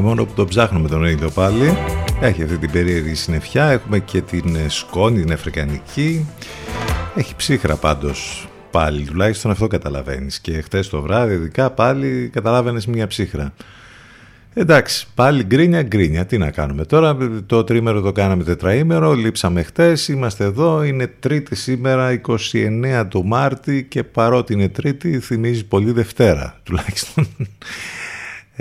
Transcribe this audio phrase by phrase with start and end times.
[0.00, 1.76] Μόνο που το ψάχνουμε τον ίδιο πάλι.
[2.20, 3.64] Έχει αυτή την περίεργη συννεφιά.
[3.64, 6.26] Έχουμε και την σκόνη, την αφρικανική.
[7.14, 10.40] Έχει ψύχρα πάντως πάλι, τουλάχιστον αυτό καταλαβαίνεις.
[10.40, 13.52] Και χτες το βράδυ, ειδικά πάλι καταλάβαινες μια ψύχρα.
[14.54, 16.26] Εντάξει, πάλι γκρίνια, γκρίνια.
[16.26, 17.16] Τι να κάνουμε τώρα.
[17.46, 19.12] Το τρίμερο το κάναμε τετραήμερο.
[19.12, 19.96] Λείψαμε χτε.
[20.08, 20.82] Είμαστε εδώ.
[20.82, 22.20] Είναι Τρίτη σήμερα,
[22.52, 23.84] 29 του Μάρτη.
[23.84, 26.56] Και παρότι είναι Τρίτη, θυμίζει πολύ Δευτέρα.
[26.62, 27.26] Τουλάχιστον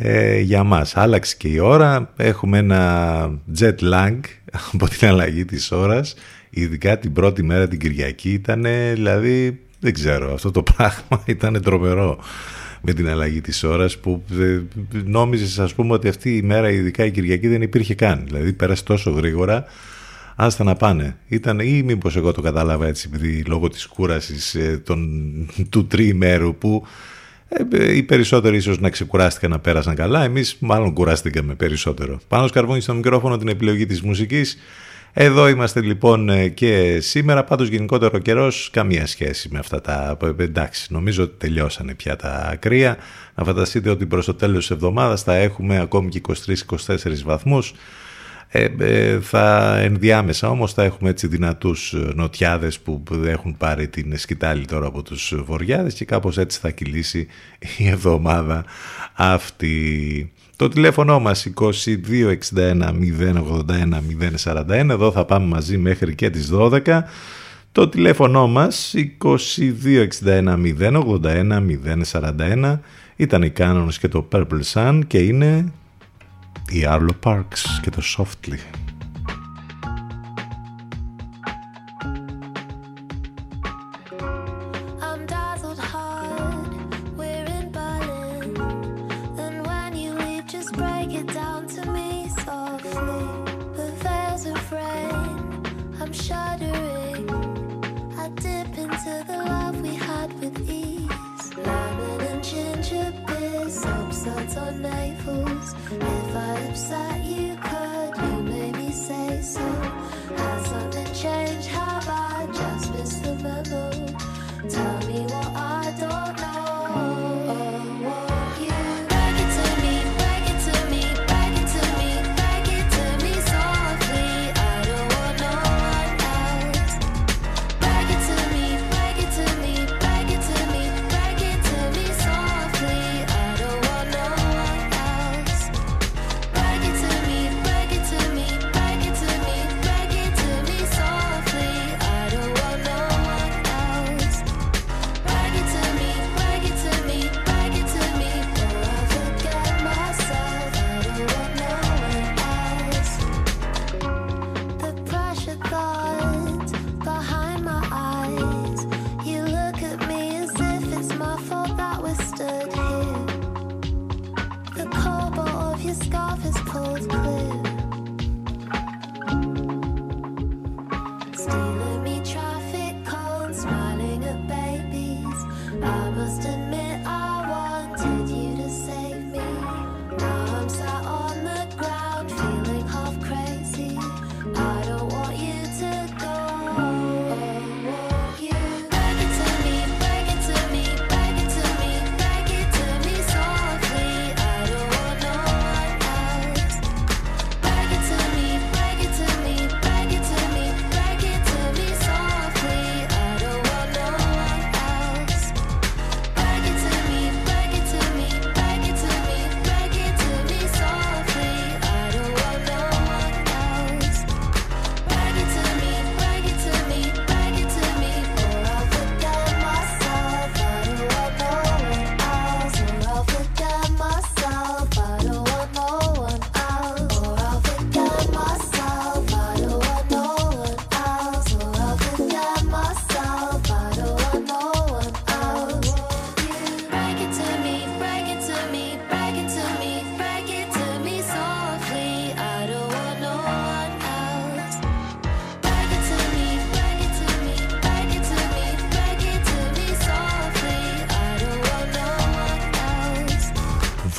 [0.01, 0.97] ε, για μας.
[0.97, 4.15] Άλλαξε και η ώρα, έχουμε ένα jet lag
[4.73, 6.15] από την αλλαγή της ώρας,
[6.49, 12.19] ειδικά την πρώτη μέρα την Κυριακή ήταν, δηλαδή, δεν ξέρω, αυτό το πράγμα ήταν τρομερό
[12.81, 14.59] με την αλλαγή της ώρας που ε,
[15.05, 18.23] νόμιζες ας πούμε ότι αυτή η μέρα ειδικά η Κυριακή δεν υπήρχε καν.
[18.25, 19.65] Δηλαδή πέρασε τόσο γρήγορα
[20.35, 21.17] άστα να πάνε.
[21.27, 24.83] Ήταν ή μήπως εγώ το κατάλαβα έτσι επειδή λόγω της κούρασης ε,
[25.69, 26.85] του τριημέρου που
[27.49, 30.23] ε, οι περισσότεροι ίσως να ξεκουράστηκαν να πέρασαν καλά.
[30.23, 32.19] Εμείς μάλλον κουράστηκαμε περισσότερο.
[32.27, 34.57] Πάνω σκαρβούνι στο μικρόφωνο την επιλογή της μουσικής.
[35.13, 40.17] Εδώ είμαστε λοιπόν ε, και σήμερα, πάντως γενικότερο καιρός καμία σχέση με αυτά τα...
[40.37, 42.97] Εντάξει, νομίζω ότι τελειώσανε πια τα κρύα.
[43.35, 46.21] Να φανταστείτε ότι προς το τέλος της εβδομάδας θα έχουμε ακόμη και
[46.75, 47.73] 23-24 βαθμούς.
[48.51, 54.65] Ε, ε, θα ενδιάμεσα όμως θα έχουμε έτσι δυνατούς νοτιάδες που έχουν πάρει την σκητάλη
[54.65, 57.27] τώρα από τους βοριάδες και κάπως έτσι θα κυλήσει
[57.77, 58.65] η εβδομάδα
[59.13, 60.31] αυτή.
[60.55, 61.83] Το τηλέφωνο μας 2261
[62.53, 64.01] 081
[64.43, 67.01] 041, εδώ θα πάμε μαζί μέχρι και τις 12.
[67.71, 68.93] Το τηλέφωνο μας
[69.23, 71.61] 2261 081
[72.11, 72.79] 041
[73.15, 75.71] ήταν η Canons και το Purple Sun και είναι
[76.69, 78.88] η Arlo Parks και το Softly.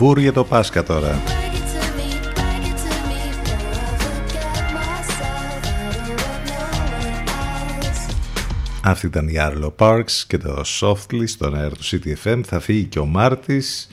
[0.00, 1.20] Φούρ για το Πάσχα τώρα.
[8.82, 12.40] Αυτή ήταν η Arlo Parks και το Softly στον αέρα του CTFM.
[12.44, 13.88] Θα φύγει και ο Μάρτης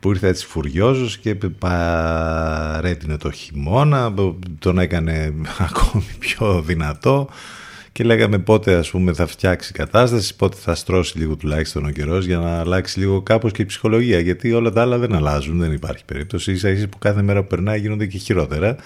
[0.00, 4.14] που ήρθε έτσι φουριόζος και παρέτεινε το χειμώνα,
[4.58, 5.34] τον έκανε
[5.68, 7.28] ακόμη πιο δυνατό
[7.94, 11.90] και λέγαμε πότε ας πούμε θα φτιάξει η κατάσταση, πότε θα στρώσει λίγο τουλάχιστον ο
[11.90, 15.58] καιρός για να αλλάξει λίγο κάπως και η ψυχολογία γιατί όλα τα άλλα δεν αλλάζουν,
[15.58, 18.76] δεν υπάρχει περίπτωση, ίσα ίσα που κάθε μέρα που περνάει γίνονται και χειρότερα.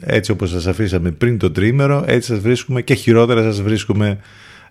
[0.00, 4.18] Έτσι όπως σας αφήσαμε πριν το τρίμερο, έτσι σας βρίσκουμε και χειρότερα σας βρίσκουμε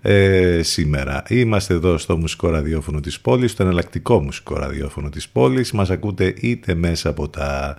[0.02, 1.24] ε, σήμερα.
[1.28, 5.72] Είμαστε εδώ στο μουσικό ραδιόφωνο της πόλης, στο εναλλακτικό μουσικό ραδιόφωνο της πόλης.
[5.72, 7.76] Μας ακούτε είτε μέσα από τα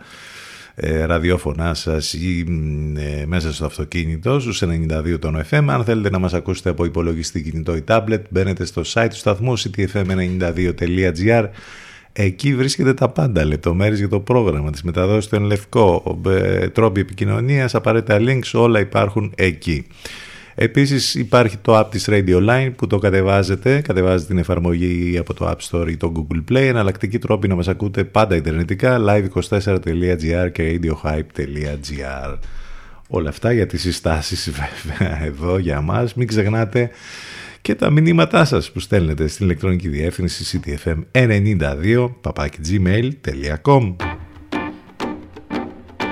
[0.75, 2.45] ε, ραδιόφωνά σας ή
[2.97, 5.64] ε, μέσα στο αυτοκίνητο στους 92 των FM.
[5.69, 9.59] Αν θέλετε να μας ακούσετε από υπολογιστή κινητό ή tablet μπαίνετε στο site του σταθμού
[9.59, 11.49] ctfm92.gr
[12.12, 17.75] Εκεί βρίσκεται τα πάντα, λεπτομέρειες για το πρόγραμμα, της μεταδόσης του Ενλευκό, ε, τρόποι επικοινωνίας,
[17.75, 19.87] απαραίτητα links, όλα υπάρχουν εκεί.
[20.54, 25.50] Επίσης υπάρχει το app της Radio Line που το κατεβάζετε, κατεβάζετε την εφαρμογή από το
[25.50, 30.80] App Store ή το Google Play, εναλλακτική τρόπη να μας ακούτε πάντα ιντερνετικά, live24.gr και
[30.82, 32.38] radiohype.gr.
[33.09, 34.50] Όλα αυτά για τις συστάσεις
[34.85, 36.14] βέβαια εδώ για μας.
[36.14, 36.90] Μην ξεχνάτε
[37.61, 43.94] και τα μηνύματά σας που στέλνετε στην ηλεκτρονική διεύθυνση ctfm92 papakigmail.com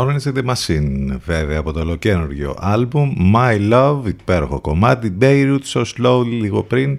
[0.00, 5.84] Florence and the Machine, βέβαια από το ολοκένουργιο άλμπουμ My Love, υπέροχο κομμάτι, Beirut, So
[5.96, 6.98] Slowly, λίγο πριν.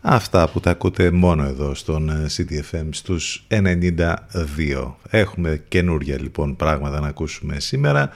[0.00, 4.92] Αυτά που τα ακούτε μόνο εδώ στον ε, CTFM στους 92.
[5.10, 8.10] Έχουμε καινούργια λοιπόν πράγματα να ακούσουμε σήμερα.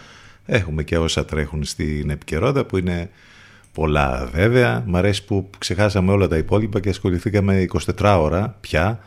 [0.46, 3.10] Έχουμε και όσα τρέχουν στην επικαιρότητα που είναι
[3.72, 4.84] πολλά βέβαια.
[4.86, 7.66] Μ' αρέσει που ξεχάσαμε όλα τα υπόλοιπα και ασχοληθήκαμε
[7.98, 9.00] 24 ώρα πια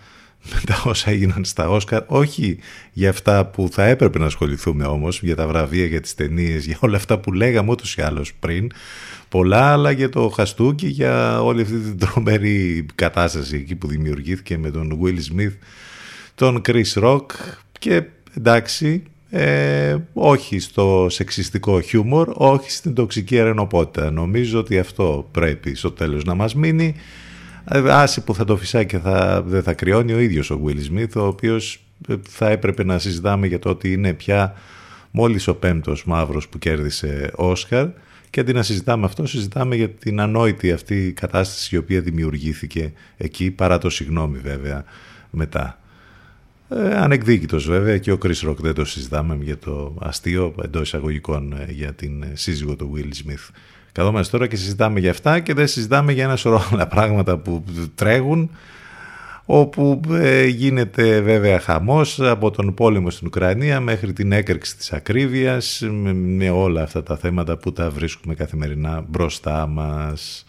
[0.51, 2.57] με τα όσα έγιναν στα Όσκαρ, όχι
[2.93, 6.77] για αυτά που θα έπρεπε να ασχοληθούμε όμως, για τα βραβεία, για τις ταινίες, για
[6.79, 8.71] όλα αυτά που λέγαμε ούτως ή άλλως πριν,
[9.29, 14.71] πολλά, αλλά για το χαστούκι, για όλη αυτή την τρομερή κατάσταση εκεί που δημιουργήθηκε με
[14.71, 15.53] τον Will Smith,
[16.35, 17.25] τον Chris Rock
[17.79, 18.03] και
[18.37, 24.11] εντάξει, ε, όχι στο σεξιστικό χιούμορ, όχι στην τοξική αρενοπότητα.
[24.11, 26.95] Νομίζω ότι αυτό πρέπει στο τέλος να μας μείνει.
[27.65, 30.77] Ε, άση που θα το φυσάει και θα, δεν θα κρυώνει ο ίδιος ο Will
[30.91, 34.53] Smith, ο οποίος ε, θα έπρεπε να συζητάμε για το ότι είναι πια
[35.11, 37.87] μόλις ο πέμπτος μαύρος που κέρδισε Όσκαρ
[38.29, 43.51] και αντί να συζητάμε αυτό, συζητάμε για την ανόητη αυτή κατάσταση η οποία δημιουργήθηκε εκεί,
[43.51, 44.83] παρά το συγγνώμη βέβαια
[45.29, 45.79] μετά.
[46.69, 51.53] Ε, ανεκδίκητος βέβαια και ο Chris Rock δεν το συζητάμε για το αστείο εντός εισαγωγικών
[51.53, 53.49] ε, για την σύζυγο του Will Smith.
[53.93, 57.63] Καθόμαστε τώρα και συζητάμε για αυτά και δεν συζητάμε για ένα σωρό άλλα πράγματα που
[57.95, 58.49] τρέχουν
[59.45, 65.83] όπου ε, γίνεται βέβαια χαμός από τον πόλεμο στην Ουκρανία μέχρι την έκρηξη της ακρίβειας
[66.13, 70.45] με, όλα αυτά τα θέματα που τα βρίσκουμε καθημερινά μπροστά μας.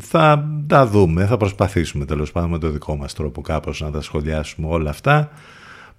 [0.00, 4.00] θα τα δούμε, θα προσπαθήσουμε τέλος πάντων με το δικό μας τρόπο κάπως να τα
[4.00, 5.30] σχολιάσουμε όλα αυτά.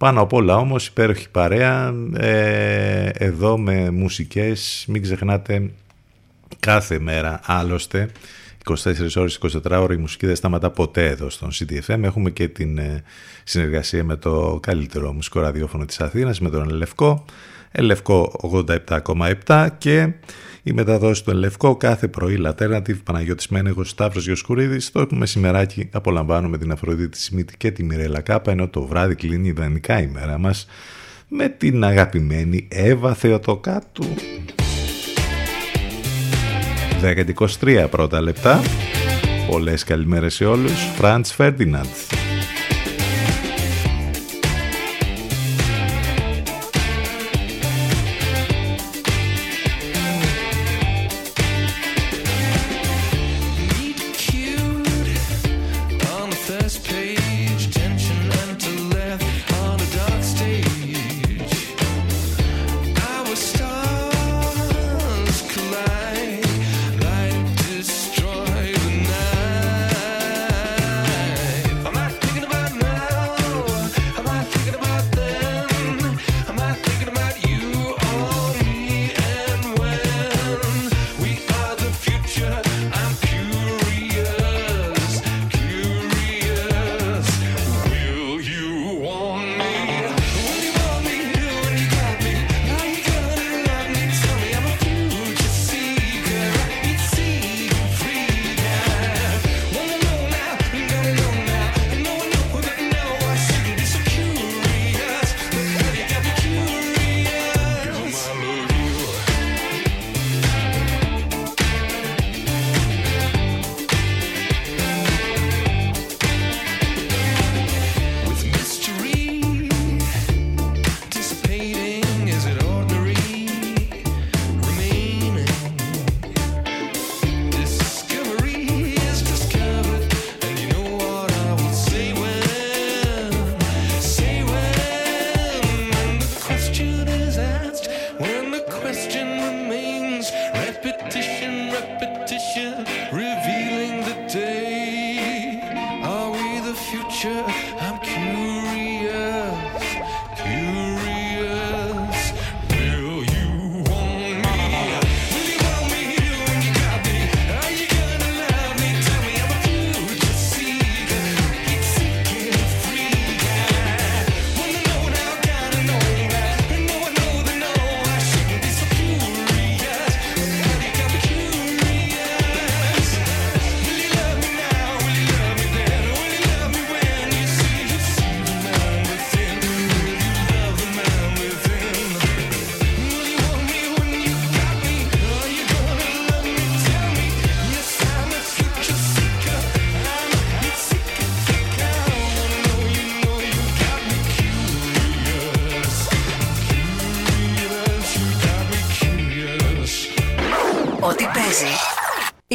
[0.04, 5.72] Πάνω απ' όλα όμως υπέροχη παρέα ε, εδώ με μουσικές, μην ξεχνάτε
[6.60, 8.10] κάθε μέρα άλλωστε
[8.64, 8.76] 24
[9.16, 12.04] ώρες, 24 ώρες η μουσική δεν σταματά ποτέ εδώ στον CDFM.
[12.04, 13.04] Έχουμε και την ε,
[13.44, 17.26] συνεργασία με το καλύτερο μουσικό ραδιόφωνο της Αθήνας, με τον Ελευκό,
[17.72, 18.52] Ελευκό
[19.46, 20.14] 87,7 και
[20.64, 24.92] η μεταδόση του Ελευκό κάθε πρωί Λατέρνατιβ, Παναγιώτης Μένεγος, Σταύρος Γιοσκουρίδης.
[24.92, 30.02] Το μεσημεράκι απολαμβάνουμε την Αφροδίτη Σιμίτη και τη Μιρέλα Κάπα, ενώ το βράδυ κλείνει ιδανικά
[30.02, 30.68] η μέρα μας
[31.28, 34.06] με την αγαπημένη Εύα Θεοτοκάτου.
[37.02, 38.62] 10 πρώτα λεπτά.
[39.50, 40.88] Πολλές καλημέρες σε όλους.
[41.02, 42.23] Franz Ferdinand.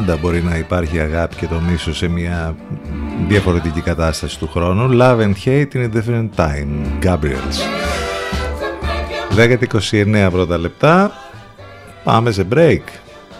[0.00, 2.56] Πάντα μπορεί να υπάρχει αγάπη και το μίσο σε μια
[3.28, 4.98] διαφορετική κατάσταση του χρόνου.
[5.00, 6.68] Love and hate in a different time.
[7.02, 7.56] Gabriels.
[10.26, 11.12] 10-29 πρώτα λεπτά.
[12.04, 12.80] Πάμε σε break.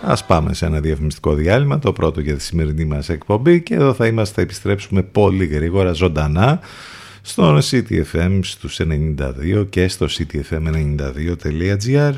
[0.03, 3.93] Ας πάμε σε ένα διαφημιστικό διάλειμμα, το πρώτο για τη σημερινή μας εκπομπή και εδώ
[3.93, 6.61] θα είμαστε, θα επιστρέψουμε πολύ γρήγορα, ζωντανά
[7.23, 12.13] στο CTFM στους 92 και στο ctfm92.gr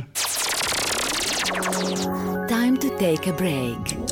[2.49, 4.12] Time to take a break.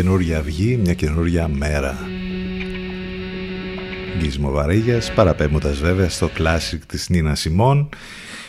[0.00, 1.98] Καινούρια αυγή, μια καινούρια μέρα.
[4.18, 7.88] Γκίσμο Βαρύγιας, παραπέμποντας βέβαια στο κλάσικ της Νίνας Σιμών.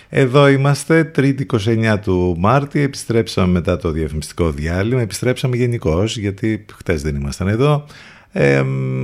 [0.10, 7.02] Εδώ είμαστε, 3η 29 του Μάρτη, επιστρέψαμε μετά το διαφημιστικό διάλειμμα, επιστρέψαμε γενικώς γιατί χτες
[7.02, 7.86] δεν ήμασταν εδώ.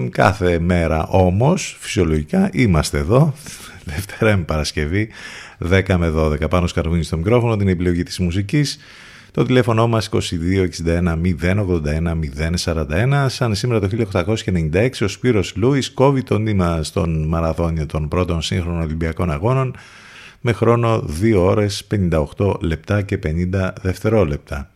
[0.09, 3.33] κάθε μέρα όμως, φυσιολογικά, είμαστε εδώ,
[3.93, 5.09] Δευτέρα με Παρασκευή,
[5.69, 8.79] 10 με 12, πάνω σκαρβούνι στο μικρόφωνο, την επιλογή της μουσικής.
[9.37, 12.19] Το τηλέφωνο μας 2261 081
[12.63, 13.25] 041.
[13.27, 18.81] Σαν σήμερα το 1896 ο Σπύρος Λούις κόβει το νήμα στον μαραθώνιο των πρώτων σύγχρονων
[18.81, 19.75] Ολυμπιακών Αγώνων
[20.41, 21.87] με χρόνο 2 ώρες
[22.37, 24.69] 58 λεπτά και 50 δευτερόλεπτα.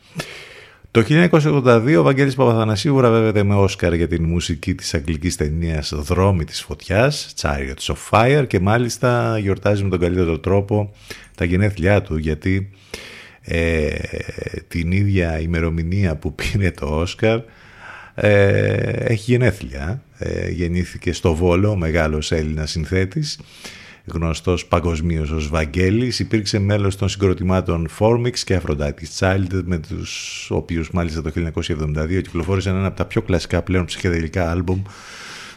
[0.92, 6.44] Το 1982 ο Βαγγέλης Παπαθανασίου βραβεύεται με Όσκαρ για την μουσική της αγγλικής ταινίας «Δρόμοι
[6.44, 10.94] της φωτιάς» Chariots of Fire και μάλιστα γιορτάζει με τον καλύτερο τρόπο
[11.36, 12.70] τα γενέθλιά του γιατί
[13.42, 13.90] ε,
[14.68, 17.40] την ίδια ημερομηνία που πήρε το Όσκαρ
[18.16, 18.74] ε,
[19.12, 20.04] έχει γενέθλια.
[20.18, 23.40] Ε, γεννήθηκε στο Βόλο, ο μεγάλος Έλληνας συνθέτης
[24.06, 30.92] γνωστός παγκοσμίως ως Βαγγέλης, υπήρξε μέλος των συγκροτημάτων Formix και Aphrodite's Child, με τους οποίους
[30.92, 34.82] μάλιστα το 1972 κυκλοφόρησαν ένα από τα πιο κλασικά πλέον ψυχεδελικά άλμπουμ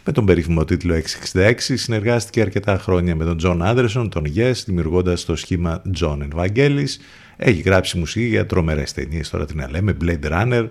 [0.05, 1.01] με τον περίφημο τίτλο
[1.33, 6.89] 666, συνεργάστηκε αρκετά χρόνια με τον John Anderson, τον Yes, δημιουργώντας το σχήμα John Vangelis.
[7.37, 10.67] Έχει γράψει μουσική για τρομερές ταινίες, τώρα την λέμε, Blade Runner,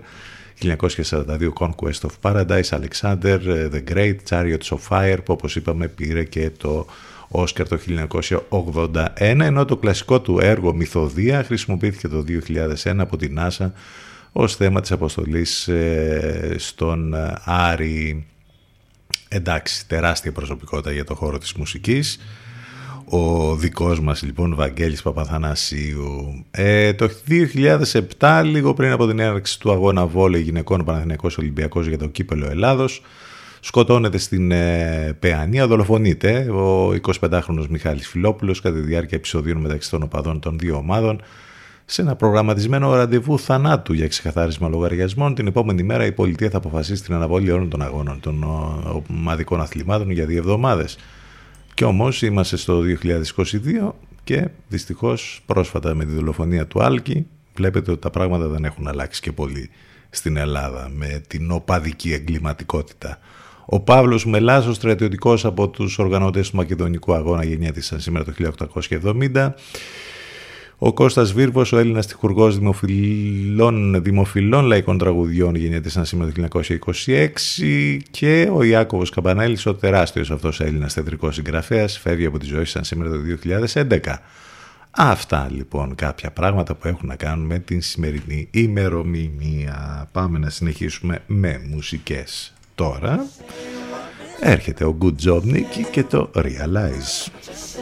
[0.61, 3.39] 1942 Conquest of Paradise, Alexander,
[3.71, 6.85] The Great, Chariots of Fire, που όπως είπαμε πήρε και το
[7.27, 7.77] Όσκαρ το
[8.49, 12.23] 1981, ενώ το κλασικό του έργο «Μυθοδία» χρησιμοποιήθηκε το
[12.83, 13.71] 2001 από την NASA
[14.31, 18.25] ως θέμα της αποστολής ε, στον ε, Άρη.
[19.27, 22.19] Εντάξει, τεράστια προσωπικότητα για το χώρο της μουσικής.
[23.05, 26.45] Ο δικός μας λοιπόν Βαγγέλης Παπαθανασίου.
[26.51, 27.09] Ε, το
[28.19, 32.49] 2007, λίγο πριν από την έναρξη του αγώνα βόλεϊ γυναικών Παναθηναϊκός Ολυμπιακός για το κύπελο
[32.49, 33.01] Ελλάδος,
[33.59, 40.03] σκοτώνεται στην ε, Παιανία, δολοφονείται ο 25χρονος Μιχάλης Φιλόπουλος κατά τη διάρκεια επεισοδίων μεταξύ των
[40.03, 41.21] οπαδών των δύο ομάδων
[41.85, 45.35] σε ένα προγραμματισμένο ραντεβού θανάτου για ξεκαθάρισμα λογαριασμών.
[45.35, 48.43] Την επόμενη μέρα η πολιτεία θα αποφασίσει την αναβολή όλων των αγώνων των
[49.09, 50.97] ομαδικών αθλημάτων για δύο εβδομάδες.
[51.73, 53.93] Και όμως είμαστε στο 2022
[54.23, 59.21] και δυστυχώς πρόσφατα με τη δολοφονία του Άλκη βλέπετε ότι τα πράγματα δεν έχουν αλλάξει
[59.21, 59.69] και πολύ
[60.09, 63.19] στην Ελλάδα με την οπαδική εγκληματικότητα.
[63.65, 68.33] Ο Παύλος Μελάς, ο στρατιωτικός από τους οργανωτές του Μακεδονικού Αγώνα γεννιέται σήμερα το
[69.33, 69.53] 1870.
[70.77, 78.49] Ο Κώστας Βίρβος, ο Έλληνας τυχουργός δημοφιλών, δημοφιλών λαϊκών τραγουδιών γεννιέται σήμερα το 1926 και
[78.53, 83.09] ο Ιάκωβος Καμπανέλης, ο τεράστιος αυτός Έλληνας θεατρικός συγγραφέας, φεύγει από τη ζωή σαν σήμερα
[83.09, 84.21] το 2011.
[84.91, 90.09] Αυτά λοιπόν κάποια πράγματα που έχουν να κάνουν με την σημερινή ημερομηνία.
[90.11, 93.25] Πάμε να συνεχίσουμε με μουσικές τώρα
[94.39, 96.41] έρχεται ο Good Job Nicky και το Realize.
[96.41, 97.74] Realize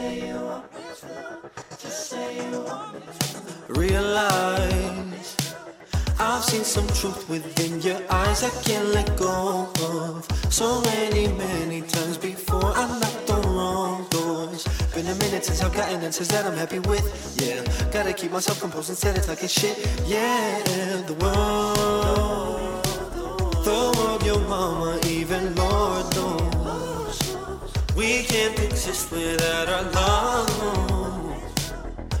[6.44, 10.28] I've seen some truth within your eyes I can't let go of.
[10.52, 14.68] So many, many times before I knocked on wrong doors.
[14.94, 17.06] Been a minute since I've gotten answers that I'm happy with
[17.40, 20.60] Yeah, gotta keep myself composed instead of talking shit Yeah,
[21.06, 22.84] the world
[23.64, 27.36] the world, your mama, even Lord knows.
[27.96, 31.42] We can't exist without our love.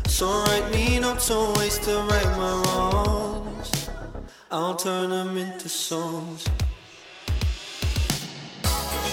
[0.06, 3.53] So write me notes, so ways to right my wrongs.
[4.56, 6.44] I'll turn them into songs.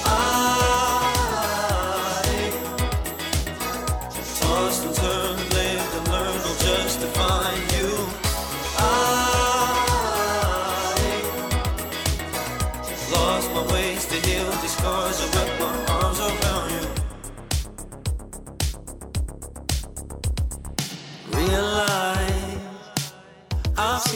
[0.06, 0.91] I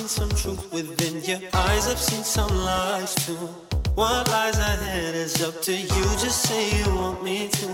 [0.08, 1.88] seen some truth within your eyes.
[1.88, 3.48] I've seen some lies too.
[3.96, 6.04] What lies ahead is up to you.
[6.24, 7.68] Just say you want me to.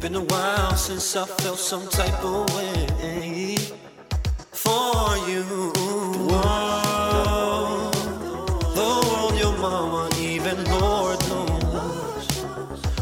[0.00, 3.56] Been a while since I felt some type of way
[4.50, 5.42] for you.
[6.30, 7.90] Whoa.
[8.74, 12.28] The world, your mama, even Lord knows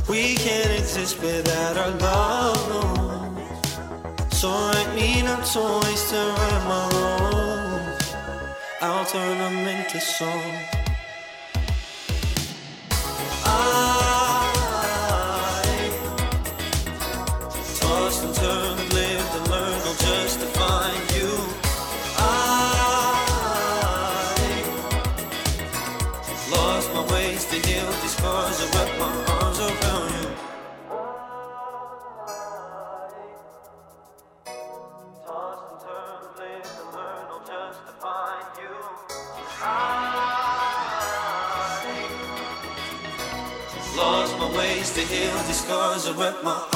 [0.08, 2.68] we can't exist without our love.
[2.68, 2.88] No.
[4.30, 7.49] So write me not toys to write my wrongs.
[8.82, 10.40] I'll turn them into song.
[13.44, 13.99] I
[46.16, 46.69] with my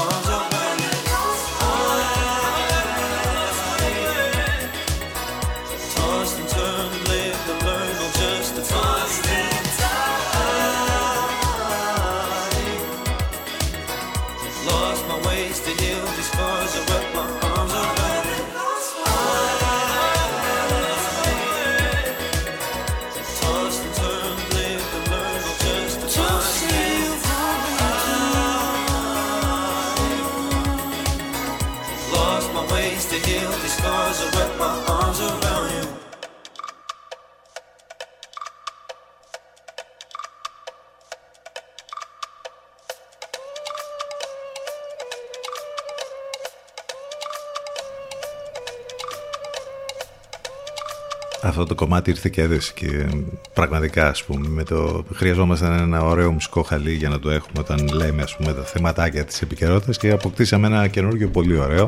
[51.65, 53.07] αυτό το κομμάτι ήρθε και έδεσε και
[53.53, 57.89] πραγματικά ας πούμε με το χρειαζόμασταν ένα ωραίο μουσικό χαλί για να το έχουμε όταν
[57.93, 61.87] λέμε ας πούμε τα θεματάκια της επικαιρότητας και αποκτήσαμε ένα καινούργιο πολύ ωραίο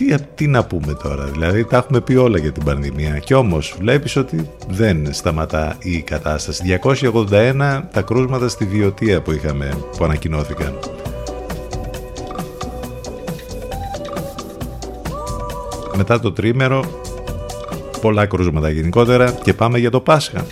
[0.00, 3.74] τι, τι να πούμε τώρα, δηλαδή τα έχουμε πει όλα για την πανδημία και όμως
[3.78, 6.78] βλέπεις ότι δεν σταματά η κατάσταση.
[6.82, 10.78] 281 τα κρούσματα στη βιωτεία που είχαμε, που ανακοινώθηκαν.
[15.96, 16.84] Μετά το τρίμερο,
[18.00, 20.46] πολλά κρούσματα γενικότερα και πάμε για το Πάσχα.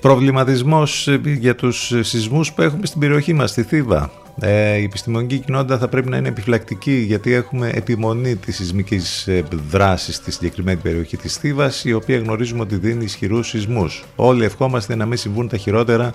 [0.00, 4.10] Προβληματισμός ε, για τους σεισμούς που έχουμε στην περιοχή μας, στη Θήβα.
[4.40, 9.44] Ε, η επιστημονική κοινότητα θα πρέπει να είναι επιφυλακτική γιατί έχουμε επιμονή της σεισμικής ε,
[9.70, 14.04] δράσης στη συγκεκριμένη περιοχή της Θήβας η οποία γνωρίζουμε ότι δίνει ισχυρούς σεισμούς.
[14.16, 16.12] Όλοι ευχόμαστε να μην συμβούν τα χειρότερα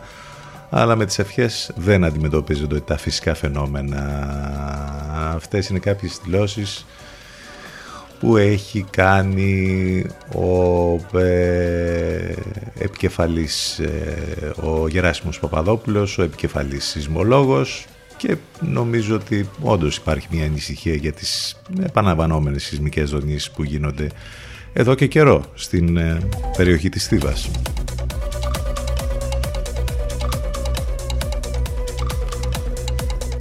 [0.69, 3.99] αλλά με τις ευχές δεν αντιμετωπίζονται τα φυσικά φαινόμενα.
[5.35, 6.85] Αυτές είναι κάποιες δηλώσεις
[8.25, 10.05] που έχει κάνει
[10.35, 12.33] ο ε,
[12.79, 17.85] επικεφαλής ε, ο Γεράσιμος Παπαδόπουλος, ο επικεφαλής σεισμολόγος
[18.17, 24.07] και νομίζω ότι όντως υπάρχει μια ανησυχία για τις επαναβανόμενες σεισμικές δονήσεις που γίνονται
[24.73, 26.17] εδώ και καιρό στην ε,
[26.57, 27.49] περιοχή της Θήβας.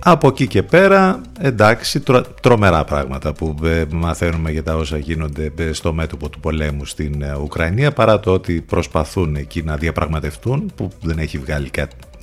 [0.06, 2.02] Από εκεί και πέρα, εντάξει,
[2.40, 7.22] τρομερά πράγματα που ε, μαθαίνουμε για τα όσα γίνονται ε, στο μέτωπο του πολέμου στην
[7.22, 11.70] ε, Ουκρανία, παρά το ότι προσπαθούν εκεί να διαπραγματευτούν, που δεν έχει βγάλει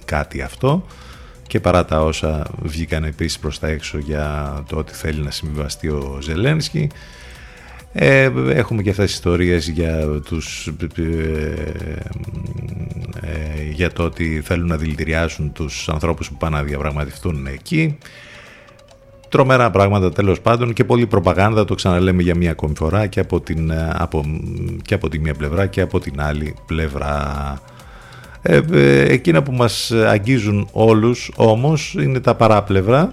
[0.06, 0.86] κάτι αυτό,
[1.48, 5.88] και παρά τα όσα βγήκαν επίσης προς τα έξω για το ότι θέλει να συμβιβαστεί
[5.88, 6.90] ο Ζελένσκι,
[7.94, 11.04] ε, έχουμε και αυτές τις ιστορίες για, τους, ε,
[13.22, 17.98] ε, για το ότι θέλουν να δηλητηριάσουν τους ανθρώπους που πάνε να διαπραγματευτούν εκεί.
[19.30, 23.42] Τρομερά πράγματα τέλος πάντων και πολλή προπαγάνδα, το ξαναλέμε για μία ακόμη φορά και από,
[23.42, 24.26] την, από,
[24.82, 27.62] και από τη μία πλευρά και από την άλλη πλευρά.
[28.42, 28.62] Ε,
[29.08, 33.10] εκείνα που μας αγγίζουν όλους όμως είναι τα παράπλευρα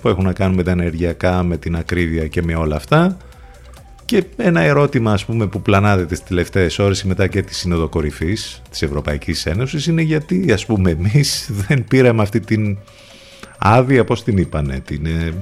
[0.00, 3.16] που έχουν να κάνουν με τα ενεργειακά, με την ακρίβεια και με όλα αυτά
[4.06, 8.62] και ένα ερώτημα ας πούμε που πλανάδεται τις τελευταίες ώρες μετά και της Σύνοδο Κορυφής
[8.70, 12.78] της Ευρωπαϊκής Ένωσης είναι γιατί ας πούμε εμείς δεν πήραμε αυτή την
[13.58, 15.32] άδεια, πώς την είπανε, την, ε,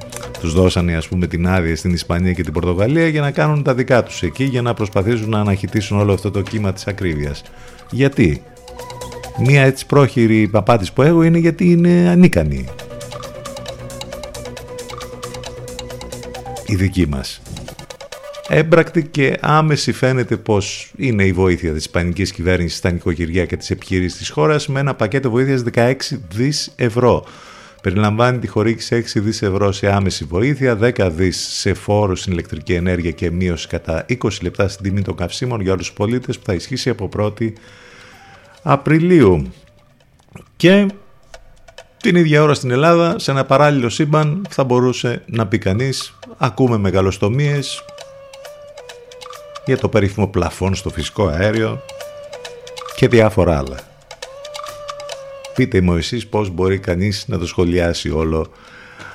[0.40, 3.74] τους δώσανε ας πούμε την άδεια στην Ισπανία και την Πορτογαλία για να κάνουν τα
[3.74, 7.42] δικά τους εκεί, για να προσπαθήσουν να αναχαιτήσουν όλο αυτό το κύμα της ακρίβειας.
[7.90, 8.42] Γιατί;
[9.38, 12.64] Μία έτσι πρόχειρη παπάτης που έχω είναι γιατί είναι ανίκανη.
[16.66, 17.40] Η δική μας.
[18.48, 23.70] Έμπρακτη και άμεση φαίνεται πως είναι η βοήθεια της Ισπανικής κυβέρνησης στα νοικοκυριά και τις
[23.70, 25.94] επιχειρήσεις της χώρας με ένα πακέτο βοήθειας 16
[26.28, 27.24] δις ευρώ.
[27.82, 32.74] Περιλαμβάνει τη χορήγηση 6 δις ευρώ σε άμεση βοήθεια, 10 δις σε φόρους στην ηλεκτρική
[32.74, 36.44] ενέργεια και μείωση κατά 20 λεπτά στην τιμή των καυσίμων για όλους τους πολίτες που
[36.44, 37.52] θα ισχύσει από 1η
[38.62, 39.52] Απριλίου.
[40.56, 40.86] Και
[41.96, 46.78] την ίδια ώρα στην Ελλάδα, σε ένα παράλληλο σύμπαν, θα μπορούσε να πει κανείς, ακούμε
[46.78, 47.84] μεγαλοστομίες
[49.66, 51.82] για το περίφημο πλαφόν στο φυσικό αέριο
[52.96, 53.78] και διάφορα άλλα.
[55.54, 58.46] Πείτε μου εσείς πώς μπορεί κανείς να το σχολιάσει όλο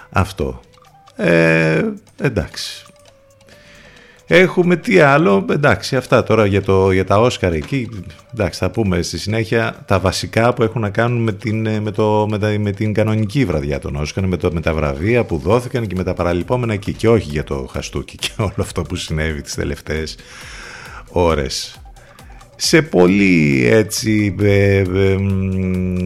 [0.09, 0.61] αυτό.
[1.15, 1.85] Ε,
[2.21, 2.88] εντάξει.
[4.31, 7.89] Έχουμε τι άλλο, εντάξει αυτά τώρα για, το, για τα Όσκαρ εκεί,
[8.33, 12.27] εντάξει θα πούμε στη συνέχεια τα βασικά που έχουν να κάνουν με την, με το,
[12.29, 15.95] με, με την κανονική βραδιά των Όσκαρ, με, το, με τα βραβεία που δόθηκαν και
[15.95, 16.93] με τα παραλυπόμενα εκεί.
[16.93, 20.15] Και όχι για το χαστούκι και όλο αυτό που συνέβη τις τελευταίες
[21.09, 21.81] ώρες
[22.61, 25.15] σε πολύ έτσι ε, ε,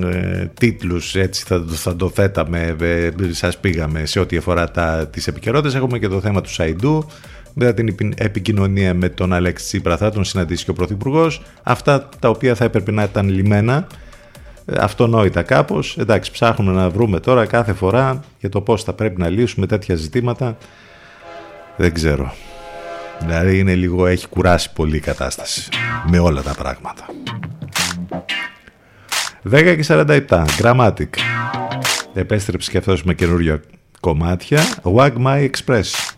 [0.04, 5.28] ε, τίτλους έτσι θα, θα το θέταμε ε, σας πήγαμε σε ό,τι αφορά τα, τις
[5.28, 5.76] επικαιρότητες.
[5.76, 7.06] Έχουμε και το θέμα του Σαϊντού
[7.54, 11.42] μετά την επικοινωνία με τον Αλέξη Τσίπρα θα τον συναντήσει και ο Πρωθυπουργός.
[11.64, 13.88] αυτά τα οποία θα έπρεπε να ήταν λιμένα
[14.66, 15.98] ε, αυτονόητα κάπως.
[15.98, 19.96] Εντάξει ψάχνουμε να βρούμε τώρα κάθε φορά για το πώς θα πρέπει να λύσουμε τέτοια
[19.96, 20.58] ζητήματα.
[21.78, 22.34] Δεν ξέρω
[23.20, 25.70] Δηλαδή είναι λίγο, έχει κουράσει πολύ η κατάσταση
[26.10, 27.06] με όλα τα πράγματα.
[29.52, 31.10] 10 και 47, Grammatic.
[32.14, 33.62] Επέστρεψε και αυτός με καινούργια
[34.00, 34.62] κομμάτια.
[34.84, 36.14] Wag My Express.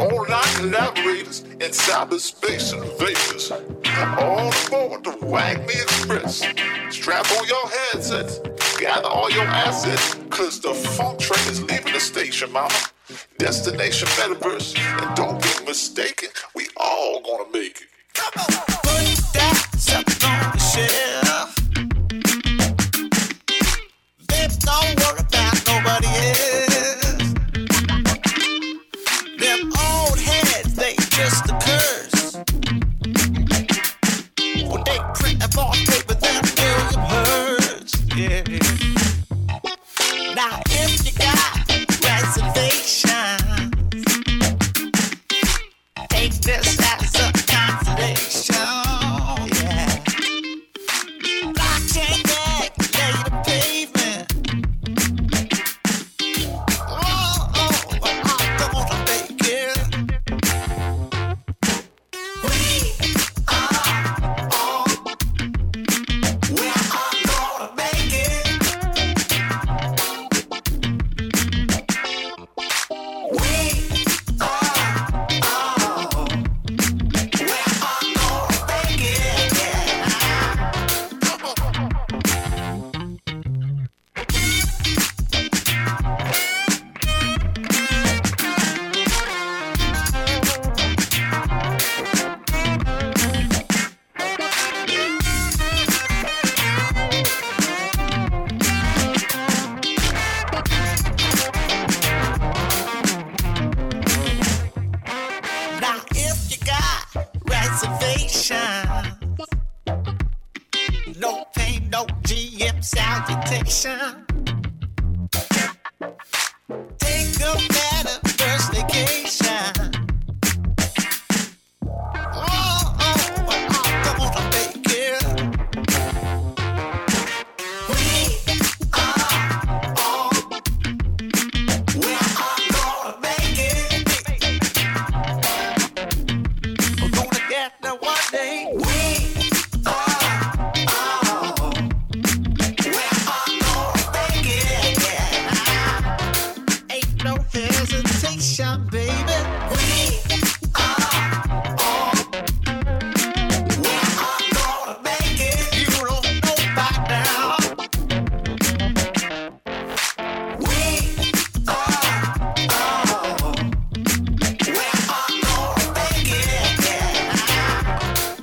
[0.00, 3.50] Online collaborators and cyberspace invaders.
[4.18, 6.42] All aboard the Wag Me Express.
[6.90, 8.40] Strap on your headsets,
[8.78, 12.74] gather all your assets, cause the funk train is leaving the station, mama.
[13.38, 17.88] Destination metaverse, and don't be mistaken, we all gonna make it.
[18.14, 18.46] Come on,
[18.82, 21.54] put that on the shelf.
[24.60, 26.67] Don't worry about nobody else.
[31.18, 31.97] just a bird.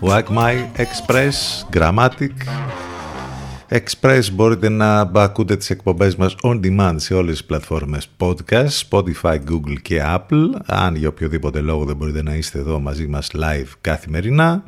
[0.06, 2.34] Like My Express, Grammatic.
[3.70, 9.39] Express μπορείτε να ακούτε τις εκπομπές μας on demand σε όλες τις πλατφόρμες podcast, Spotify,
[9.49, 10.49] Google και Apple.
[10.66, 14.64] Αν για οποιοδήποτε λόγο δεν μπορείτε να είστε εδώ μαζί μας live καθημερινά.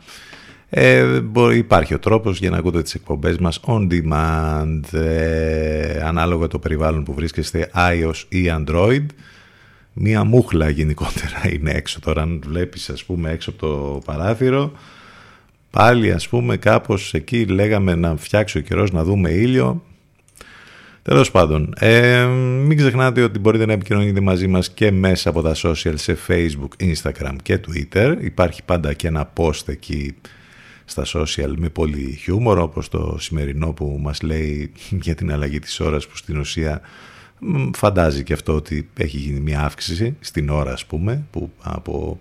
[0.70, 1.22] Ε,
[1.54, 7.04] υπάρχει ο τρόπος για να ακούτε τις εκπομπές μας on demand ε, ανάλογα το περιβάλλον
[7.04, 9.06] που βρίσκεστε iOS ή Android
[9.94, 14.72] μία μούχλα γενικότερα είναι έξω τώρα αν βλέπεις ας πούμε έξω από το παράθυρο
[15.70, 19.82] πάλι ας πούμε κάπως εκεί λέγαμε να φτιάξει ο καιρός να δούμε ήλιο
[21.08, 22.26] Τέλος πάντων, ε,
[22.66, 26.92] μην ξεχνάτε ότι μπορείτε να επικοινωνείτε μαζί μας και μέσα από τα social σε Facebook,
[26.94, 28.18] Instagram και Twitter.
[28.20, 30.16] Υπάρχει πάντα και ένα post εκεί
[30.86, 34.72] στα social με πολύ χιούμορ όπως το σημερινό που μας λέει
[35.06, 36.82] για την αλλαγή της ώρας που στην ουσία
[37.76, 42.20] φαντάζει και αυτό ότι έχει γίνει μια αύξηση στην ώρα ας πούμε που από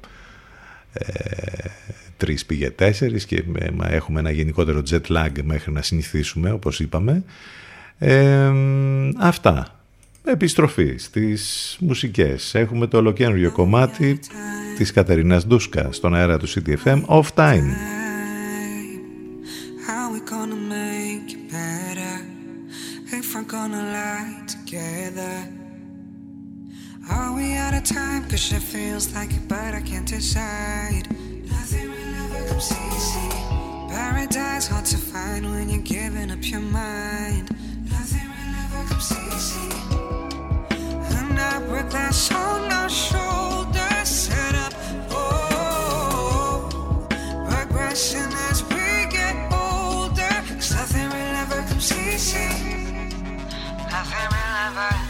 [0.92, 1.68] ε,
[2.16, 3.44] τρεις πήγε τέσσερις και
[3.80, 7.24] έχουμε ένα γενικότερο jet lag μέχρι να συνηθίσουμε όπως είπαμε
[7.98, 8.50] ε,
[9.18, 9.80] αυτά
[10.24, 14.18] επιστροφή στις μουσικές έχουμε το ολοκένουργιο κομμάτι
[14.76, 17.96] της Κατερινάς Ντούσκα στον αέρα του CTFM Off Time
[23.46, 25.48] gonna lie together?
[27.08, 28.28] Are we out of time?
[28.28, 31.25] Cause it feels like it, but I can't decide.
[31.57, 33.28] Nothing will ever comes easy.
[33.94, 37.50] Paradise hard to find when you're giving up your mind.
[37.90, 39.76] Nothing will ever comes easy.
[42.32, 44.72] On our shoulders, set up.
[45.11, 46.68] Oh,
[47.48, 50.36] progression as we get older.
[50.54, 52.48] Cause nothing will ever comes easy.
[53.92, 55.05] Are we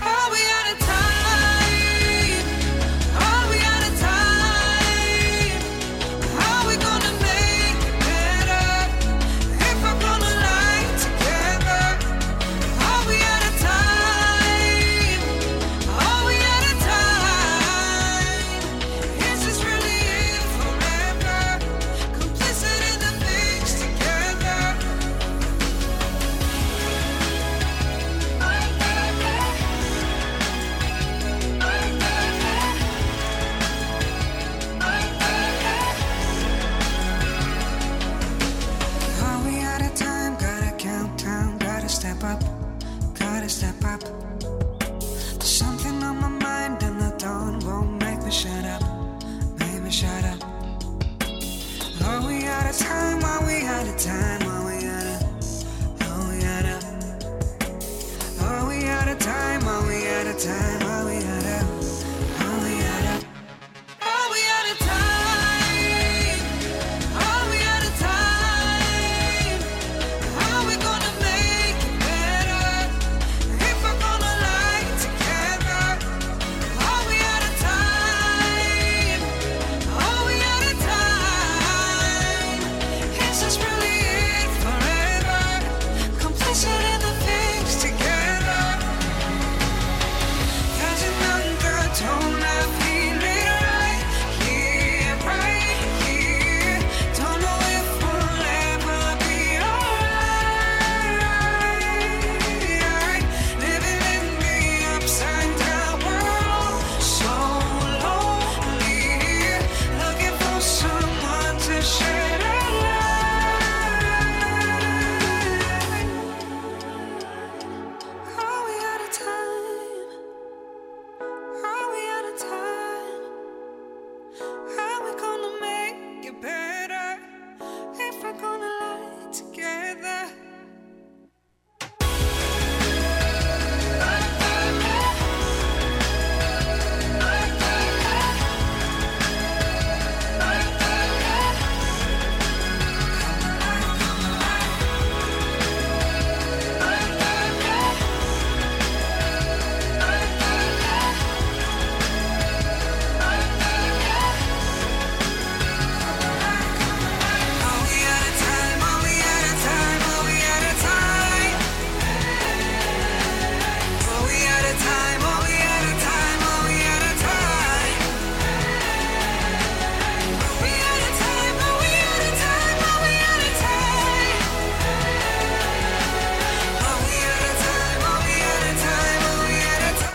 [60.39, 60.86] time.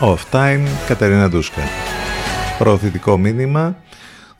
[0.04, 1.62] Off Time, Κατερίνα Ντούσκα.
[2.58, 3.76] Προωθητικό μήνυμα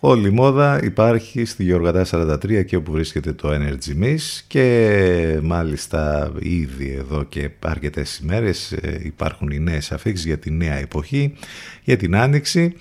[0.04, 6.32] Όλη η μόδα υπάρχει στη Γεωργατά 43 και όπου βρίσκεται το Energy Miss και μάλιστα
[6.38, 11.34] ήδη εδώ και αρκετές ημέρες ε, υπάρχουν οι νέες αφήξεις για τη νέα εποχή,
[11.82, 12.74] για την Άνοιξη.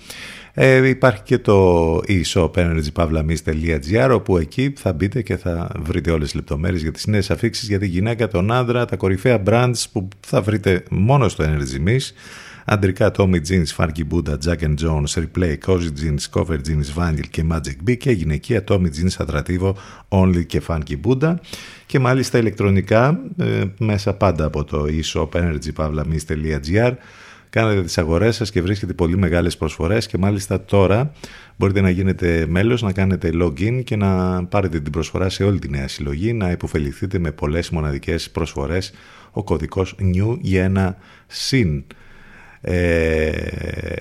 [0.54, 6.34] Ε, υπάρχει και το e-shop energypavlamis.gr όπου εκεί θα μπείτε και θα βρείτε όλες τις
[6.34, 10.40] λεπτομέρειες για τις νέες αφήξεις για τη γυναίκα, τον άντρα, τα κορυφαία brands που θα
[10.42, 12.10] βρείτε μόνο στο Energy Miss
[12.64, 17.44] Αντρικά Tommy Jeans, Funky Buddha, Jack and Jones, Replay, Cozy Jeans, Cover Jeans, Vinyl και
[17.50, 19.76] Magic B και γυναικεία Tommy Jeans, Ατρατίβο,
[20.08, 21.34] Only και Funky Buddha.
[21.86, 26.92] Και μάλιστα ηλεκτρονικά ε, μέσα πάντα από το e-shop energypavlamis.gr
[27.52, 30.06] κάνετε τις αγορές σας και βρίσκετε πολύ μεγάλες προσφορές.
[30.06, 31.12] Και μάλιστα τώρα
[31.56, 35.68] μπορείτε να γίνετε μέλος, να κάνετε login και να πάρετε την προσφορά σε όλη τη
[35.68, 38.92] νέα συλλογή, να υποφεληθείτε με πολλές μοναδικές προσφορές.
[39.30, 40.96] Ο κωδικός NEW για ένα
[41.26, 41.84] συν
[42.64, 43.30] ε,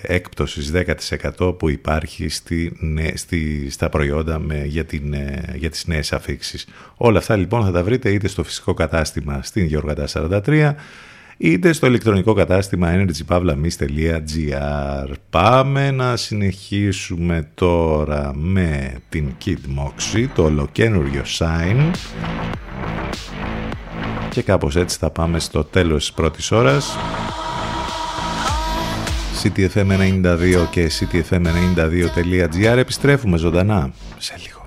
[0.01, 0.72] έκπτωσης
[1.39, 2.78] 10% που υπάρχει στη,
[3.14, 6.68] στη, στα προϊόντα με, για, την, ε, για τις νέες αφήξεις.
[6.95, 10.07] Όλα αυτά λοιπόν θα τα βρείτε είτε στο φυσικό κατάστημα στην Γεωργατά
[10.47, 10.74] 43
[11.38, 21.24] είτε στο ηλεκτρονικό κατάστημα energypavlamis.gr Πάμε να συνεχίσουμε τώρα με την Kid Moxie, το ολοκένουργιο
[21.38, 21.91] Sign
[24.30, 26.97] και κάπως έτσι θα πάμε στο τέλος της πρώτης ώρας.
[29.44, 34.61] CTFM92 και CTFM92.gr επιστρέφουμε ζωντανά σε λίγο.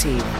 [0.00, 0.39] Sí.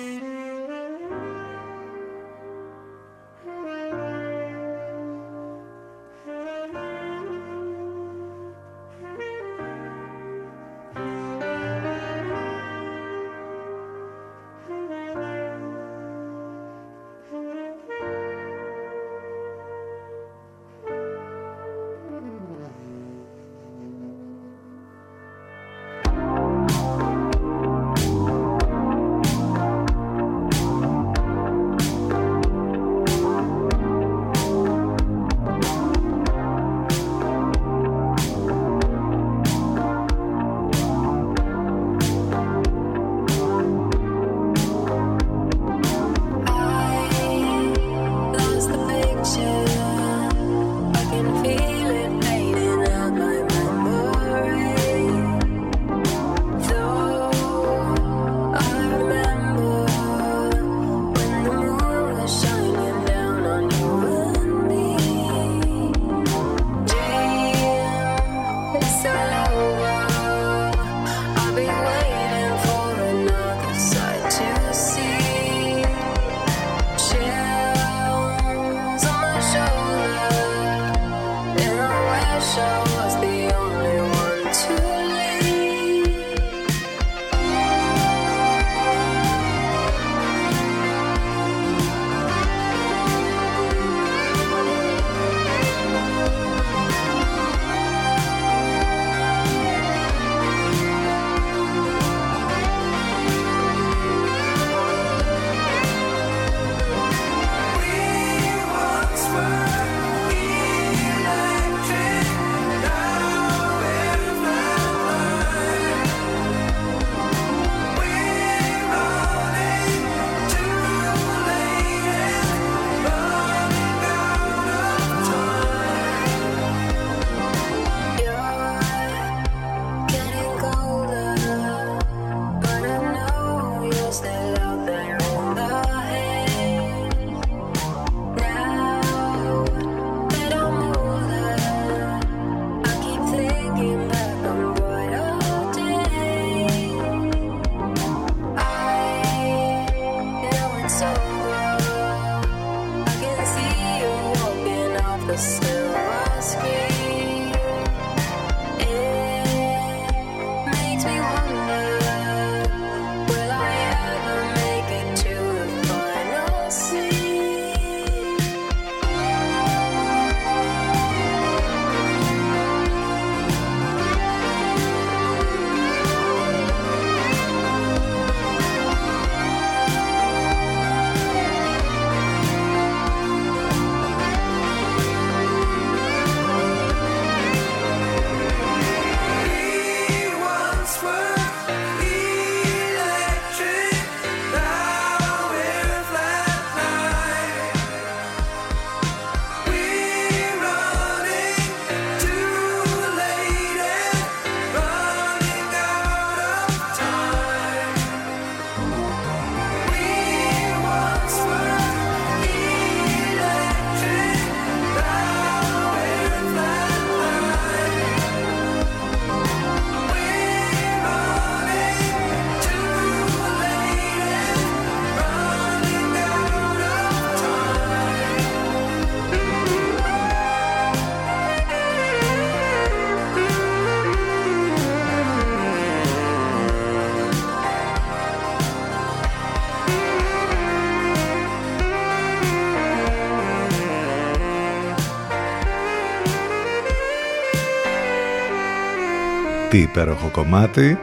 [249.81, 250.97] Τι υπέροχο κομμάτι.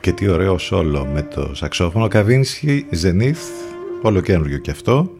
[0.00, 2.08] Και τι ωραίο σόλο με το σαξόφωνο.
[2.08, 3.70] Καβίνσκι Zenith,
[4.02, 5.10] όλο καινούριο και αυτό.